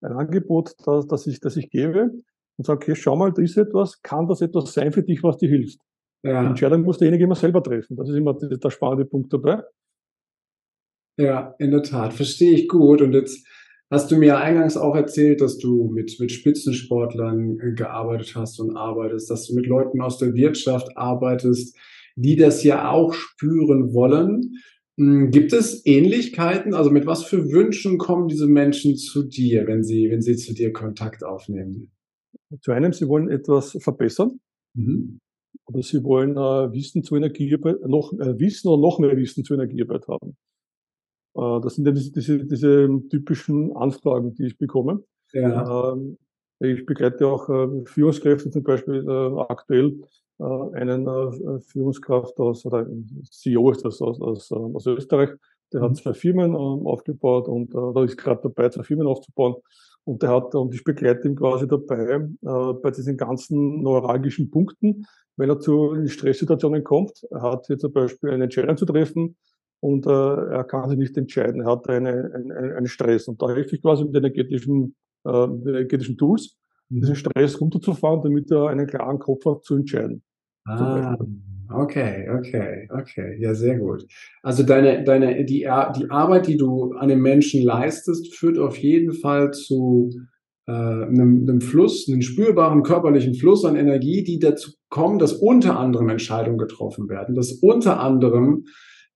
ein 0.02 0.14
Angebot, 0.14 0.74
das, 0.86 1.08
das, 1.08 1.28
ich, 1.28 1.40
das 1.40 1.56
ich 1.58 1.70
gebe 1.70 2.12
und 2.58 2.66
sage, 2.66 2.78
okay, 2.78 2.96
schau 2.96 3.16
mal, 3.16 3.32
da 3.32 3.42
ist 3.42 3.58
etwas, 3.58 4.02
kann 4.02 4.28
das 4.28 4.42
etwas 4.42 4.74
sein 4.74 4.92
für 4.92 5.04
dich, 5.04 5.24
was 5.24 5.38
dir 5.38 5.50
hilft? 5.50 5.80
Ja. 6.24 6.42
Die 6.42 6.48
Entscheidung 6.50 6.84
muss 6.84 6.98
derjenige 6.98 7.24
immer 7.24 7.36
selber 7.36 7.64
treffen. 7.64 7.96
Das 7.96 8.08
ist 8.08 8.16
immer 8.16 8.34
der, 8.34 8.70
spannende 8.70 9.06
Punkt 9.06 9.34
dabei. 9.34 9.64
Ja, 11.18 11.56
in 11.60 11.72
der 11.72 11.84
Tat. 11.84 12.14
Verstehe 12.14 12.54
ich 12.54 12.68
gut. 12.68 13.02
Und 13.02 13.14
jetzt 13.14 13.46
hast 13.90 14.12
du 14.12 14.18
mir 14.18 14.38
eingangs 14.38 14.78
auch 14.78 14.96
erzählt, 14.96 15.42
dass 15.42 15.58
du 15.58 15.90
mit, 15.92 16.16
mit 16.20 16.32
Spitzensportlern 16.32 17.60
äh, 17.60 17.74
gearbeitet 17.74 18.36
hast 18.36 18.60
und 18.60 18.76
arbeitest, 18.78 19.30
dass 19.30 19.48
du 19.48 19.56
mit 19.56 19.66
Leuten 19.66 20.02
aus 20.02 20.20
der 20.20 20.34
Wirtschaft 20.36 20.96
arbeitest, 20.96 21.76
die 22.16 22.36
das 22.36 22.64
ja 22.64 22.92
auch 22.92 23.14
spüren 23.14 23.94
wollen. 23.94 24.58
Hm, 24.98 25.32
gibt 25.32 25.54
es 25.54 25.86
Ähnlichkeiten? 25.86 26.76
Also 26.76 26.92
mit 26.92 27.08
was 27.08 27.24
für 27.24 27.52
Wünschen 27.52 27.98
kommen 27.98 28.28
diese 28.28 28.48
Menschen 28.48 28.96
zu 28.96 29.24
dir, 29.24 29.66
wenn 29.66 29.84
sie, 29.84 30.12
wenn 30.12 30.22
sie 30.22 30.36
zu 30.36 30.54
dir 30.54 30.72
Kontakt 30.72 31.24
aufnehmen? 31.24 31.92
Zu 32.62 32.74
einem, 32.74 32.94
sie 32.94 33.08
wollen 33.08 33.30
etwas 33.30 33.76
verbessern. 33.82 34.40
Mhm 34.76 35.20
oder 35.74 35.84
sie 35.84 36.04
wollen 36.04 36.32
äh, 36.32 36.74
Wissen 36.74 37.04
zur 37.04 37.18
Energiearbeit, 37.18 37.82
noch 37.88 38.14
äh, 38.14 38.40
Wissen 38.40 38.68
oder 38.68 38.82
noch 38.82 39.00
mehr 39.00 39.16
Wissen 39.16 39.44
zur 39.44 39.58
Energiearbeit 39.58 40.08
haben. 40.08 40.38
Äh, 41.36 41.62
das 41.62 41.76
sind 41.76 41.86
ja 41.86 41.92
diese, 41.92 42.12
diese, 42.12 42.46
diese 42.46 43.02
typischen 43.10 43.76
Anfragen, 43.76 44.34
die 44.36 44.48
ich 44.48 44.58
bekomme. 44.58 45.04
Ja. 45.34 45.94
Ähm, 45.94 46.18
ich 46.60 46.86
begleite 46.86 47.28
auch 47.28 47.50
äh, 47.50 47.86
Führungskräfte, 47.86 48.52
zum 48.52 48.64
Beispiel 48.64 49.04
äh, 49.08 49.40
aktuell 49.50 50.00
äh, 50.40 50.44
einen 50.44 51.62
Führungskraft 51.62 52.38
aus, 52.40 52.66
oder 52.66 52.86
ein 52.86 53.24
CEO 53.30 53.72
ist 53.72 53.84
das 53.84 54.02
aus, 54.02 54.22
aus, 54.22 54.52
äh, 54.52 54.56
aus 54.56 54.86
Österreich, 54.86 55.32
der 55.72 55.82
mhm. 55.82 55.86
hat 55.86 55.98
zwei 55.98 56.14
Firmen 56.14 56.54
äh, 56.54 56.58
aufgebaut 56.58 57.48
und 57.48 57.74
äh, 57.74 57.94
da 57.94 58.04
ist 58.04 58.18
gerade 58.18 58.42
dabei, 58.44 58.70
zwei 58.70 58.84
Firmen 58.84 59.08
aufzubauen. 59.08 59.56
Und 60.04 60.24
der 60.24 60.30
hat, 60.30 60.56
und 60.56 60.74
ich 60.74 60.84
begleite 60.84 61.28
ihn 61.28 61.36
quasi 61.36 61.68
dabei, 61.68 62.28
äh, 62.42 62.74
bei 62.82 62.92
diesen 62.92 63.18
ganzen 63.18 63.82
neuralgischen 63.82 64.50
Punkten, 64.50 65.06
wenn 65.38 65.50
er 65.50 65.60
zu 65.60 66.08
Stresssituationen 66.08 66.84
kommt. 66.84 67.24
Er 67.32 67.42
hat 67.42 67.68
hier 67.68 67.78
zum 67.78 67.94
Beispiel 67.94 68.32
eine 68.32 68.46
Entscheidung 68.46 68.78
zu 68.78 68.86
treffen 68.86 69.38
und 69.80 70.06
äh, 70.06 70.10
er 70.10 70.64
kann 70.64 70.90
sich 70.90 70.98
nicht 70.98 71.18
entscheiden. 71.18 71.62
Er 71.62 71.72
hat 71.72 71.90
eine, 71.90 72.32
eine, 72.34 72.76
einen 72.76 72.88
Stress. 72.88 73.28
Und 73.28 73.42
da 73.42 73.50
helfe 73.50 73.76
ich 73.76 73.82
quasi 73.82 74.06
mit 74.06 74.16
energetischen, 74.16 74.96
äh, 75.26 75.48
mit 75.48 75.68
energetischen 75.68 76.18
Tools, 76.18 76.58
mhm. 76.90 77.02
diesen 77.02 77.16
Stress 77.16 77.60
runterzufahren, 77.60 78.22
damit 78.22 78.52
er 78.52 78.68
einen 78.68 78.88
klaren 78.88 79.20
Kopf 79.20 79.46
hat 79.46 79.64
zu 79.64 79.76
entscheiden. 79.76 80.24
Ah, 80.66 81.18
okay, 81.74 82.30
okay, 82.30 82.88
okay. 82.92 83.38
Ja, 83.40 83.56
sehr 83.56 83.80
gut. 83.80 84.06
Also 84.44 84.62
deine, 84.62 85.04
deine, 85.04 85.44
die, 85.46 85.68
die 85.98 86.10
Arbeit, 86.12 86.46
die 86.46 86.58
du 86.58 86.94
an 86.94 87.10
den 87.10 87.22
Menschen 87.22 87.64
leistest, 87.64 88.36
führt 88.36 88.60
auf 88.60 88.78
jeden 88.78 89.14
Fall 89.14 89.52
zu 89.52 90.12
äh, 90.68 90.72
einem, 90.72 91.48
einem 91.48 91.62
Fluss, 91.62 92.08
einem 92.08 92.22
spürbaren 92.22 92.84
körperlichen 92.84 93.34
Fluss 93.36 93.66
an 93.66 93.76
Energie, 93.76 94.24
die 94.24 94.40
dazu 94.40 94.72
kommen, 94.90 95.20
dass 95.20 95.34
unter 95.34 95.80
anderem 95.80 96.10
Entscheidungen 96.10 96.58
getroffen 96.58 97.10
werden, 97.10 97.36
dass 97.36 97.54
unter 97.54 98.00
anderem 98.00 98.66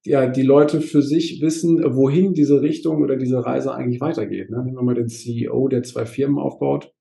ja, 0.04 0.28
die 0.28 0.44
Leute 0.44 0.82
für 0.82 1.02
sich 1.02 1.42
wissen, 1.42 1.84
wohin 1.96 2.34
diese 2.34 2.62
Richtung 2.62 3.02
oder 3.02 3.16
diese 3.16 3.44
Reise 3.44 3.74
eigentlich 3.74 4.02
weitergeht. 4.02 4.52
Ne? 4.52 4.64
Nehmen 4.64 4.78
wir 4.78 4.84
mal 4.84 4.96
den 4.96 5.10
CEO, 5.10 5.68
der 5.68 5.82
zwei 5.84 6.06
Firmen 6.06 6.38
aufbaut, 6.38 6.92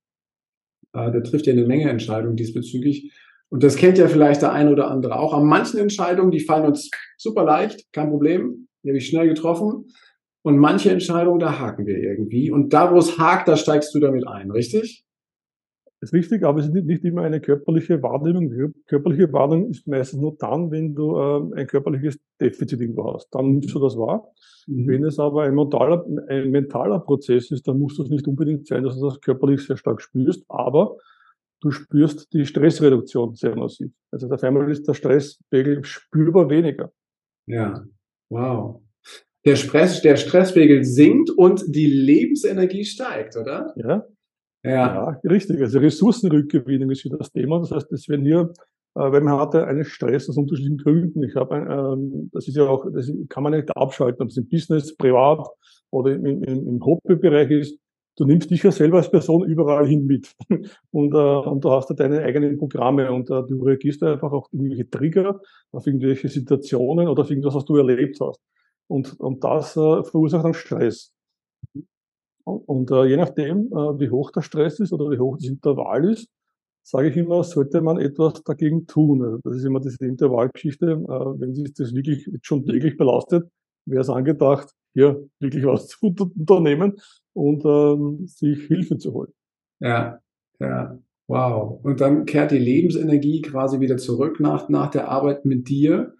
äh, 0.95 1.11
der 1.13 1.23
trifft 1.23 1.47
ja 1.47 1.53
eine 1.53 1.67
Menge 1.67 1.91
Entscheidungen 1.91 2.37
diesbezüglich 2.37 3.13
und 3.51 3.63
das 3.63 3.77
kennt 3.77 3.99
ja 3.99 4.09
vielleicht 4.09 4.43
der 4.43 4.53
eine 4.53 4.73
oder 4.73 4.91
andere 4.91 5.19
auch. 5.19 5.33
An 5.33 5.47
manchen 5.47 5.79
Entscheidungen, 5.79 6.31
die 6.31 6.41
fallen 6.41 6.67
uns 6.67 6.91
super 7.17 7.45
leicht, 7.45 7.93
kein 7.93 8.11
Problem, 8.11 8.69
die 8.83 8.91
habe 8.91 8.99
ich 8.99 9.07
schnell 9.07 9.29
getroffen. 9.29 9.87
Und 10.45 10.59
manche 10.59 10.91
Entscheidungen, 10.91 11.39
da 11.39 11.59
haken 11.59 11.87
wir 11.87 11.97
irgendwie. 11.97 12.51
Und 12.51 12.75
da, 12.75 12.93
wo 12.93 12.99
es 12.99 13.19
hakt, 13.19 13.49
da 13.49 13.57
steigst 13.57 13.95
du 13.95 13.99
damit 13.99 14.29
ein, 14.29 14.51
richtig? 14.51 15.03
Das 16.01 16.11
ist 16.11 16.13
richtig, 16.13 16.45
aber 16.45 16.61
es 16.61 16.67
ist 16.67 16.75
nicht 16.75 17.03
immer 17.03 17.23
eine 17.23 17.41
körperliche 17.41 18.03
Wahrnehmung. 18.03 18.51
Die 18.51 18.83
körperliche 18.87 19.33
Wahrnehmung 19.33 19.71
ist 19.71 19.87
meistens 19.87 20.21
nur 20.21 20.37
dann, 20.39 20.71
wenn 20.71 20.95
du 20.95 21.17
äh, 21.17 21.61
ein 21.61 21.67
körperliches 21.67 22.19
Defizit 22.39 22.79
irgendwo 22.79 23.15
hast. 23.15 23.31
Dann 23.31 23.53
nimmst 23.53 23.75
du 23.75 23.81
das 23.81 23.97
wahr. 23.97 24.29
Mhm. 24.67 24.87
Wenn 24.87 25.05
es 25.05 25.19
aber 25.19 25.45
ein 25.45 25.55
mentaler, 25.55 26.05
ein 26.29 26.51
mentaler 26.51 27.01
Prozess 27.01 27.51
ist, 27.51 27.67
dann 27.67 27.79
muss 27.79 27.97
das 27.97 28.11
nicht 28.11 28.29
unbedingt 28.29 28.67
sein, 28.67 28.85
dass 28.85 28.99
du 28.99 29.07
das 29.07 29.19
körperlich 29.23 29.67
sehr 29.67 29.79
stark 29.79 30.03
spürst, 30.03 30.45
aber 30.49 30.99
du 31.63 31.71
spürst 31.71 32.31
die 32.35 32.45
Stressreduktion 32.45 33.35
sehr 33.35 33.57
massiv. 33.57 33.91
Also 34.11 34.29
auf 34.29 34.43
einmal 34.43 34.71
ist 34.71 34.87
der 34.87 34.93
Stresspegel 34.93 35.83
spürbar 35.85 36.51
weniger. 36.51 36.93
Ja, 37.47 37.83
wow. 38.29 38.84
Der, 39.45 39.57
Stress, 39.57 40.03
der 40.03 40.17
Stresspegel 40.17 40.85
sinkt 40.85 41.31
und 41.31 41.65
die 41.69 41.87
Lebensenergie 41.87 42.85
steigt, 42.85 43.37
oder? 43.37 43.75
Ja. 43.77 44.07
Ja, 44.63 44.71
ja 44.71 45.21
richtig. 45.25 45.61
Also 45.61 45.79
Ressourcenrückgewinnung 45.79 46.91
ist 46.91 47.03
hier 47.03 47.17
das 47.17 47.31
Thema. 47.31 47.61
Das 47.61 47.71
heißt, 47.71 47.93
es 47.93 48.09
werden 48.09 48.25
hier, 48.25 48.53
äh, 48.95 49.01
weil 49.01 49.21
man 49.21 49.39
hatte 49.39 49.67
einen 49.67 49.85
Stress 49.85 50.29
aus 50.29 50.39
unterschiedlichen 50.39 50.79
Gründen. 50.79 51.23
Ich 51.23 51.35
habe, 51.35 51.57
ähm, 51.57 52.31
das 52.33 52.49
ist 52.49 52.57
ja 52.57 52.65
auch, 52.65 52.87
das 52.91 53.13
kann 53.29 53.43
man 53.43 53.53
nicht 53.53 53.77
abschalten, 53.77 54.23
ob 54.23 54.31
es 54.31 54.37
im 54.39 54.49
Business, 54.49 54.97
privat 54.97 55.47
oder 55.91 56.15
im, 56.15 56.25
im, 56.25 56.67
im 56.69 56.85
Hobbybereich 56.85 57.51
ist 57.51 57.79
du 58.17 58.25
nimmst 58.25 58.51
dich 58.51 58.63
ja 58.63 58.71
selber 58.71 58.99
als 58.99 59.11
Person 59.11 59.45
überall 59.45 59.87
hin 59.87 60.07
mit. 60.07 60.33
Und, 60.91 61.15
äh, 61.15 61.17
und 61.17 61.65
du 61.65 61.71
hast 61.71 61.91
ja 61.91 61.97
deine 61.97 62.23
eigenen 62.23 62.59
Programme 62.59 63.11
und 63.11 63.31
äh, 63.31 63.43
du 63.49 63.63
reagierst 63.63 64.03
einfach 64.03 64.33
auf 64.33 64.47
irgendwelche 64.53 64.89
Trigger, 64.89 65.41
auf 65.73 65.87
irgendwelche 65.87 66.29
Situationen 66.29 67.09
oder 67.09 67.23
auf 67.23 67.31
irgendwas, 67.31 67.55
was 67.55 67.65
du 67.65 67.77
erlebt 67.77 68.19
hast. 68.21 68.41
Und, 68.87 69.19
und 69.21 69.43
das 69.43 69.77
äh, 69.77 70.05
verursacht 70.05 70.45
dann 70.45 70.55
Stress. 70.55 71.13
Und, 72.45 72.69
und 72.69 72.91
äh, 72.91 73.05
je 73.07 73.17
nachdem, 73.17 73.67
äh, 73.69 73.99
wie 73.99 74.11
hoch 74.11 74.31
der 74.31 74.43
Stress 74.43 74.81
ist 74.81 74.93
oder 74.93 75.11
wie 75.11 75.19
hoch 75.19 75.37
das 75.37 75.49
Intervall 75.49 76.11
ist, 76.11 76.29
sage 76.87 77.09
ich 77.09 77.17
immer, 77.17 77.43
sollte 77.43 77.81
man 77.81 77.99
etwas 77.99 78.43
dagegen 78.43 78.87
tun. 78.87 79.23
Also 79.23 79.39
das 79.43 79.57
ist 79.57 79.65
immer 79.65 79.81
diese 79.81 80.05
Intervallgeschichte. 80.07 80.87
Äh, 80.87 81.41
wenn 81.41 81.55
sich 81.55 81.73
das 81.73 81.95
wirklich 81.95 82.29
schon 82.43 82.65
täglich 82.67 82.97
belastet, 82.97 83.49
wäre 83.87 84.03
es 84.03 84.11
angedacht, 84.11 84.71
hier 84.93 85.29
wirklich 85.41 85.65
was 85.65 85.89
zu 85.89 86.15
unternehmen 86.37 86.95
und 87.33 87.65
ähm, 87.65 88.27
sich 88.27 88.67
Hilfe 88.67 88.99
zu 88.99 89.15
holen. 89.15 89.33
Ja, 89.81 90.21
ja, 90.61 90.99
wow. 91.27 91.81
Und 91.83 92.01
dann 92.01 92.27
kehrt 92.27 92.53
die 92.53 92.59
Lebensenergie 92.59 93.43
quasi 93.43 93.81
wieder 93.81 93.97
zurück 93.97 94.39
nach, 94.41 94.69
nach 94.69 94.91
der 94.91 95.09
Arbeit 95.09 95.45
mit 95.45 95.69
dir. 95.69 96.15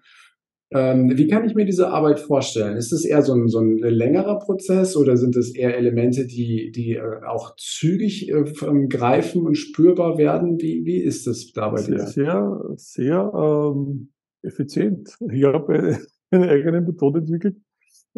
Ähm, 0.75 1.17
wie 1.17 1.27
kann 1.27 1.45
ich 1.45 1.55
mir 1.55 1.65
diese 1.65 1.89
Arbeit 1.89 2.19
vorstellen? 2.19 2.75
Ist 2.75 2.91
es 2.91 3.05
eher 3.05 3.21
so 3.21 3.33
ein, 3.33 3.47
so 3.47 3.59
ein 3.59 3.77
längerer 3.77 4.39
Prozess 4.39 4.97
oder 4.97 5.15
sind 5.15 5.35
es 5.37 5.55
eher 5.55 5.77
Elemente, 5.77 6.27
die, 6.27 6.71
die 6.71 6.95
äh, 6.95 7.23
auch 7.25 7.55
zügig 7.55 8.29
äh, 8.29 8.43
greifen 8.89 9.45
und 9.45 9.55
spürbar 9.55 10.17
werden? 10.17 10.59
Wie, 10.59 10.83
wie 10.83 10.97
ist 10.97 11.27
es 11.27 11.53
dabei? 11.53 11.77
Sehr, 11.77 12.07
sehr, 12.07 12.61
sehr 12.75 13.31
ähm, 13.33 14.09
effizient. 14.41 15.17
Ich 15.31 15.43
habe 15.45 15.73
eine, 15.73 15.99
eine 16.31 16.49
eigene 16.49 16.81
Methode 16.81 17.19
entwickelt, 17.19 17.55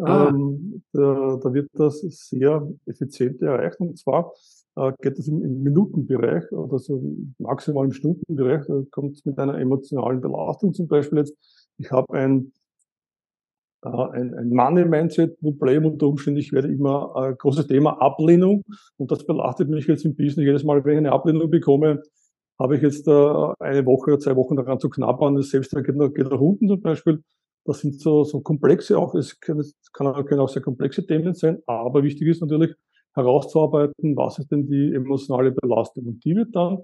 Ah. 0.00 0.28
Ähm, 0.28 0.82
da, 0.92 1.38
da, 1.42 1.52
wird 1.52 1.70
das 1.74 2.00
sehr 2.00 2.68
effizient 2.86 3.42
erreicht. 3.42 3.80
Und 3.80 3.98
zwar 3.98 4.32
äh, 4.76 4.92
geht 5.02 5.18
das 5.18 5.26
im, 5.26 5.42
im, 5.42 5.62
Minutenbereich 5.62 6.52
oder 6.52 6.78
so 6.78 7.02
maximal 7.38 7.84
im 7.84 7.92
Stundenbereich. 7.92 8.64
Da 8.66 8.80
kommt 8.92 9.16
es 9.16 9.24
mit 9.24 9.38
einer 9.38 9.58
emotionalen 9.58 10.20
Belastung 10.20 10.72
zum 10.72 10.86
Beispiel 10.86 11.18
jetzt. 11.18 11.34
Ich 11.78 11.90
habe 11.92 12.12
ein, 12.12 12.52
äh, 13.84 13.88
ein, 13.88 14.34
ein 14.34 14.50
Money-Mindset-Problem 14.50 15.86
unter 15.86 16.08
Umständen. 16.08 16.40
Ich 16.40 16.52
werde 16.52 16.68
immer 16.68 17.16
ein 17.16 17.36
großes 17.36 17.66
Thema 17.68 18.00
Ablehnung 18.00 18.64
und 18.96 19.10
das 19.10 19.24
belastet 19.24 19.68
mich 19.68 19.86
jetzt 19.86 20.04
im 20.04 20.16
Business. 20.16 20.44
Jedes 20.44 20.64
Mal, 20.64 20.84
wenn 20.84 20.92
ich 20.92 20.98
eine 20.98 21.12
Ablehnung 21.12 21.50
bekomme, 21.50 22.02
habe 22.58 22.76
ich 22.76 22.82
jetzt 22.82 23.06
äh, 23.06 23.10
eine 23.10 23.86
Woche 23.86 24.12
oder 24.12 24.18
zwei 24.18 24.36
Wochen 24.36 24.56
daran 24.56 24.80
zu 24.80 24.88
knabbern. 24.90 25.36
Das 25.36 25.50
selbst 25.50 25.70
geht 25.72 25.96
nach, 25.96 26.12
geht 26.12 26.28
nach 26.28 26.40
unten 26.40 26.68
zum 26.68 26.80
Beispiel. 26.80 27.22
Das 27.64 27.80
sind 27.80 28.00
so, 28.00 28.24
so 28.24 28.40
komplexe 28.40 28.98
auch, 28.98 29.14
es 29.14 29.38
kann, 29.40 29.58
es 29.58 29.74
können 29.92 30.40
auch 30.40 30.48
sehr 30.48 30.62
komplexe 30.62 31.06
Themen 31.06 31.34
sein, 31.34 31.58
aber 31.66 32.02
wichtig 32.02 32.26
ist 32.28 32.40
natürlich 32.40 32.74
herauszuarbeiten, 33.12 34.16
was 34.16 34.38
ist 34.38 34.50
denn 34.50 34.66
die 34.66 34.94
emotionale 34.94 35.52
Belastung. 35.52 36.06
Und 36.06 36.24
die 36.24 36.34
wird 36.34 36.56
dann 36.56 36.78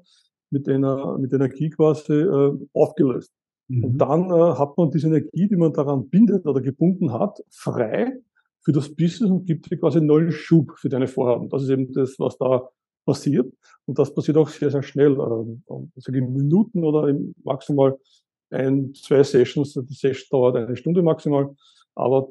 mit 0.50 0.68
einer, 0.68 1.16
mit 1.18 1.32
Energie 1.32 1.70
quasi 1.70 2.12
äh, 2.12 2.52
aufgelöst. 2.74 3.32
Mhm. 3.68 3.84
Und 3.84 3.98
dann 3.98 4.30
äh, 4.30 4.54
hat 4.58 4.76
man 4.76 4.90
diese 4.90 5.08
Energie, 5.08 5.48
die 5.48 5.56
man 5.56 5.72
daran 5.72 6.08
bindet 6.08 6.46
oder 6.46 6.60
gebunden 6.60 7.12
hat, 7.12 7.42
frei 7.50 8.18
für 8.60 8.72
das 8.72 8.94
Business 8.94 9.30
und 9.30 9.44
gibt 9.46 9.70
dir 9.70 9.78
quasi 9.78 9.98
einen 9.98 10.06
neuen 10.06 10.32
Schub 10.32 10.72
für 10.78 10.88
deine 10.88 11.06
Vorhaben. 11.06 11.48
Das 11.50 11.62
ist 11.62 11.68
eben 11.68 11.92
das, 11.92 12.18
was 12.18 12.38
da 12.38 12.68
passiert. 13.04 13.52
Und 13.86 13.98
das 13.98 14.14
passiert 14.14 14.36
auch 14.38 14.48
sehr, 14.48 14.70
sehr 14.70 14.82
schnell. 14.82 15.20
Also 15.20 15.58
in 16.12 16.32
Minuten 16.32 16.84
oder 16.84 17.14
maximal 17.44 17.98
ein, 18.50 18.94
zwei 18.94 19.22
Sessions. 19.22 19.74
Die 19.74 19.94
Session 19.94 20.26
dauert 20.30 20.56
eine 20.56 20.76
Stunde 20.76 21.02
maximal. 21.02 21.54
Aber 21.94 22.28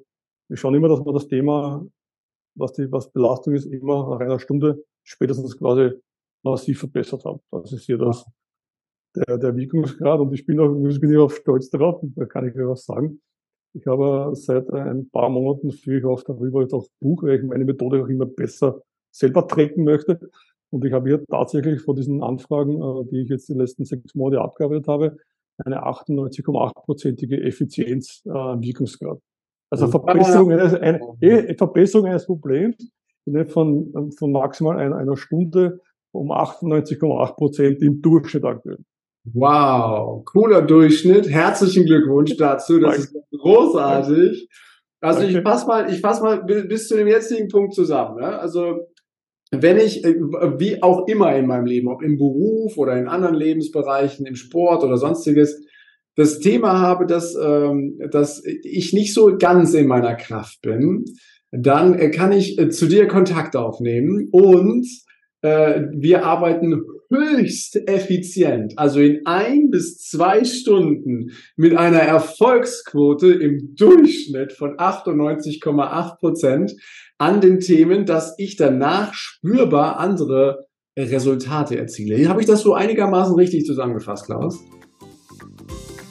wir 0.48 0.58
schauen 0.58 0.76
immer, 0.76 0.90
dass 0.90 1.06
wir 1.06 1.14
das 1.14 1.28
Thema, 1.28 1.86
was 2.56 2.74
die, 2.74 2.92
was 2.92 3.12
Belastung 3.12 3.54
ist, 3.54 3.66
immer 3.66 4.10
nach 4.10 4.20
einer 4.20 4.40
Stunde 4.40 4.84
spätestens 5.04 5.58
quasi 5.58 5.92
massiv 6.44 6.80
verbessert 6.80 7.24
haben. 7.26 7.40
Das 7.52 7.72
ist 7.72 7.86
hier 7.86 7.98
das, 7.98 8.26
der, 9.16 9.38
der 9.38 9.56
Wirkungsgrad. 9.56 10.20
Und 10.20 10.34
ich 10.34 10.46
bin 10.46 10.60
auch, 10.60 10.74
ich 10.88 11.00
bin 11.00 11.16
auch 11.18 11.32
stolz 11.32 11.70
darauf. 11.70 12.02
Da 12.02 12.26
kann 12.26 12.48
ich 12.48 12.56
mir 12.56 12.68
was 12.68 12.86
sagen. 12.86 13.22
Ich 13.74 13.88
habe 13.88 14.36
seit 14.36 14.70
ein 14.72 15.10
paar 15.10 15.30
Monaten 15.30 15.72
führe 15.72 15.98
ich 15.98 16.06
auch 16.06 16.22
darüber 16.22 16.62
jetzt 16.62 16.74
auch 16.74 16.88
Buch, 17.00 17.24
weil 17.24 17.40
ich 17.40 17.44
meine 17.44 17.66
Methode 17.66 18.04
auch 18.04 18.08
immer 18.08 18.28
besser 18.28 18.82
selber 19.12 19.48
tracken 19.48 19.84
möchte. 19.84 20.20
Und 20.70 20.86
ich 20.86 20.94
habe 20.94 21.10
hier 21.10 21.26
tatsächlich 21.26 21.82
von 21.82 21.96
diesen 21.96 22.24
Anfragen, 22.24 22.82
äh, 22.82 23.06
die 23.10 23.22
ich 23.22 23.30
jetzt 23.30 23.50
die 23.50 23.54
letzten 23.54 23.86
sechs 23.86 24.16
Monate 24.16 24.42
abgearbeitet 24.42 24.88
habe, 24.88 25.18
eine 25.64 25.84
98,8-prozentige 25.86 27.42
Effizienz 27.42 28.24
äh, 28.26 28.30
Wirkungsgrad. 28.30 29.20
Also 29.70 29.88
Verbesserung 29.88 30.52
eines, 30.52 30.74
eine, 30.76 31.00
eh, 31.22 31.56
Verbesserung 31.56 32.08
eines 32.08 32.26
Problems 32.26 32.76
von, 33.48 34.12
von 34.18 34.32
maximal 34.32 34.78
einer, 34.78 34.98
einer 34.98 35.18
Stunde 35.18 35.80
um 36.12 36.32
98,8 36.32 37.36
Prozent 37.36 37.82
im 37.82 38.02
Durchschnitt 38.02 38.44
aktuell. 38.44 38.80
Wow, 39.26 40.26
cooler 40.26 40.62
Durchschnitt. 40.62 41.30
Herzlichen 41.30 41.86
Glückwunsch 41.86 42.36
dazu. 42.36 42.80
Das 42.80 42.98
ist 42.98 43.16
großartig. 43.32 44.50
Also 45.00 45.22
ich 45.24 45.38
fasse 45.42 45.68
mal, 45.68 45.92
ich 45.92 46.02
fasse 46.02 46.24
mal 46.24 46.44
bis 46.44 46.88
zu 46.88 46.96
dem 46.96 47.08
jetzigen 47.08 47.48
Punkt 47.48 47.74
zusammen. 47.74 48.20
Ne? 48.20 48.40
Also 48.40 48.88
wenn 49.52 49.78
ich, 49.78 50.04
äh, 50.04 50.16
wie 50.58 50.82
auch 50.82 51.08
immer 51.08 51.36
in 51.36 51.46
meinem 51.46 51.66
Leben, 51.66 51.88
ob 51.88 52.02
im 52.02 52.18
Beruf 52.18 52.78
oder 52.78 52.98
in 52.98 53.08
anderen 53.08 53.36
Lebensbereichen, 53.36 54.26
im 54.26 54.36
Sport 54.36 54.84
oder 54.84 54.98
sonstiges, 54.98 55.62
das 56.16 56.40
Thema 56.40 56.80
habe, 56.80 57.06
dass, 57.06 57.36
ähm, 57.36 58.00
dass 58.12 58.44
ich 58.46 58.94
nicht 58.94 59.14
so 59.14 59.38
ganz 59.38 59.74
in 59.74 59.88
meiner 59.88 60.16
Kraft 60.16 60.62
bin, 60.62 61.06
dann 61.52 61.94
äh, 61.98 62.10
kann 62.10 62.32
ich 62.32 62.58
äh, 62.60 62.70
zu 62.70 62.88
dir 62.88 63.08
Kontakt 63.08 63.56
aufnehmen 63.56 64.30
und 64.32 64.88
wir 65.44 66.26
arbeiten 66.26 66.86
höchst 67.10 67.76
effizient, 67.88 68.74
also 68.78 69.00
in 69.00 69.26
ein 69.26 69.70
bis 69.70 70.00
zwei 70.00 70.44
Stunden 70.46 71.32
mit 71.56 71.76
einer 71.78 72.00
Erfolgsquote 72.00 73.32
im 73.34 73.76
Durchschnitt 73.76 74.54
von 74.54 74.78
98,8 74.78 76.18
Prozent 76.18 76.74
an 77.18 77.42
den 77.42 77.60
Themen, 77.60 78.06
dass 78.06 78.34
ich 78.38 78.56
danach 78.56 79.14
spürbar 79.14 80.00
andere 80.00 80.66
Resultate 80.98 81.78
erziele. 81.78 82.28
Habe 82.30 82.42
ich 82.42 82.48
das 82.48 82.62
so 82.62 82.74
einigermaßen 82.74 83.36
richtig 83.36 83.66
zusammengefasst, 83.66 84.26
Klaus? 84.26 84.60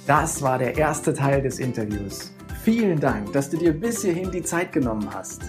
Das 0.06 0.42
war 0.42 0.58
der 0.58 0.76
erste 0.76 1.14
Teil 1.14 1.42
des 1.42 1.58
Interviews. 1.58 2.32
Vielen 2.64 2.98
Dank, 2.98 3.32
dass 3.32 3.50
du 3.50 3.56
dir 3.56 3.72
bis 3.72 4.02
hierhin 4.02 4.30
die 4.30 4.42
Zeit 4.42 4.72
genommen 4.72 5.08
hast. 5.12 5.42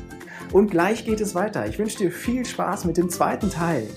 Und 0.54 0.70
gleich 0.70 1.04
geht 1.04 1.20
es 1.20 1.34
weiter. 1.34 1.66
Ich 1.68 1.80
wünsche 1.80 1.98
dir 1.98 2.12
viel 2.12 2.46
Spaß 2.46 2.86
mit 2.86 2.98
dem 2.98 3.10
zweiten 3.10 3.50
Teil. 3.50 3.88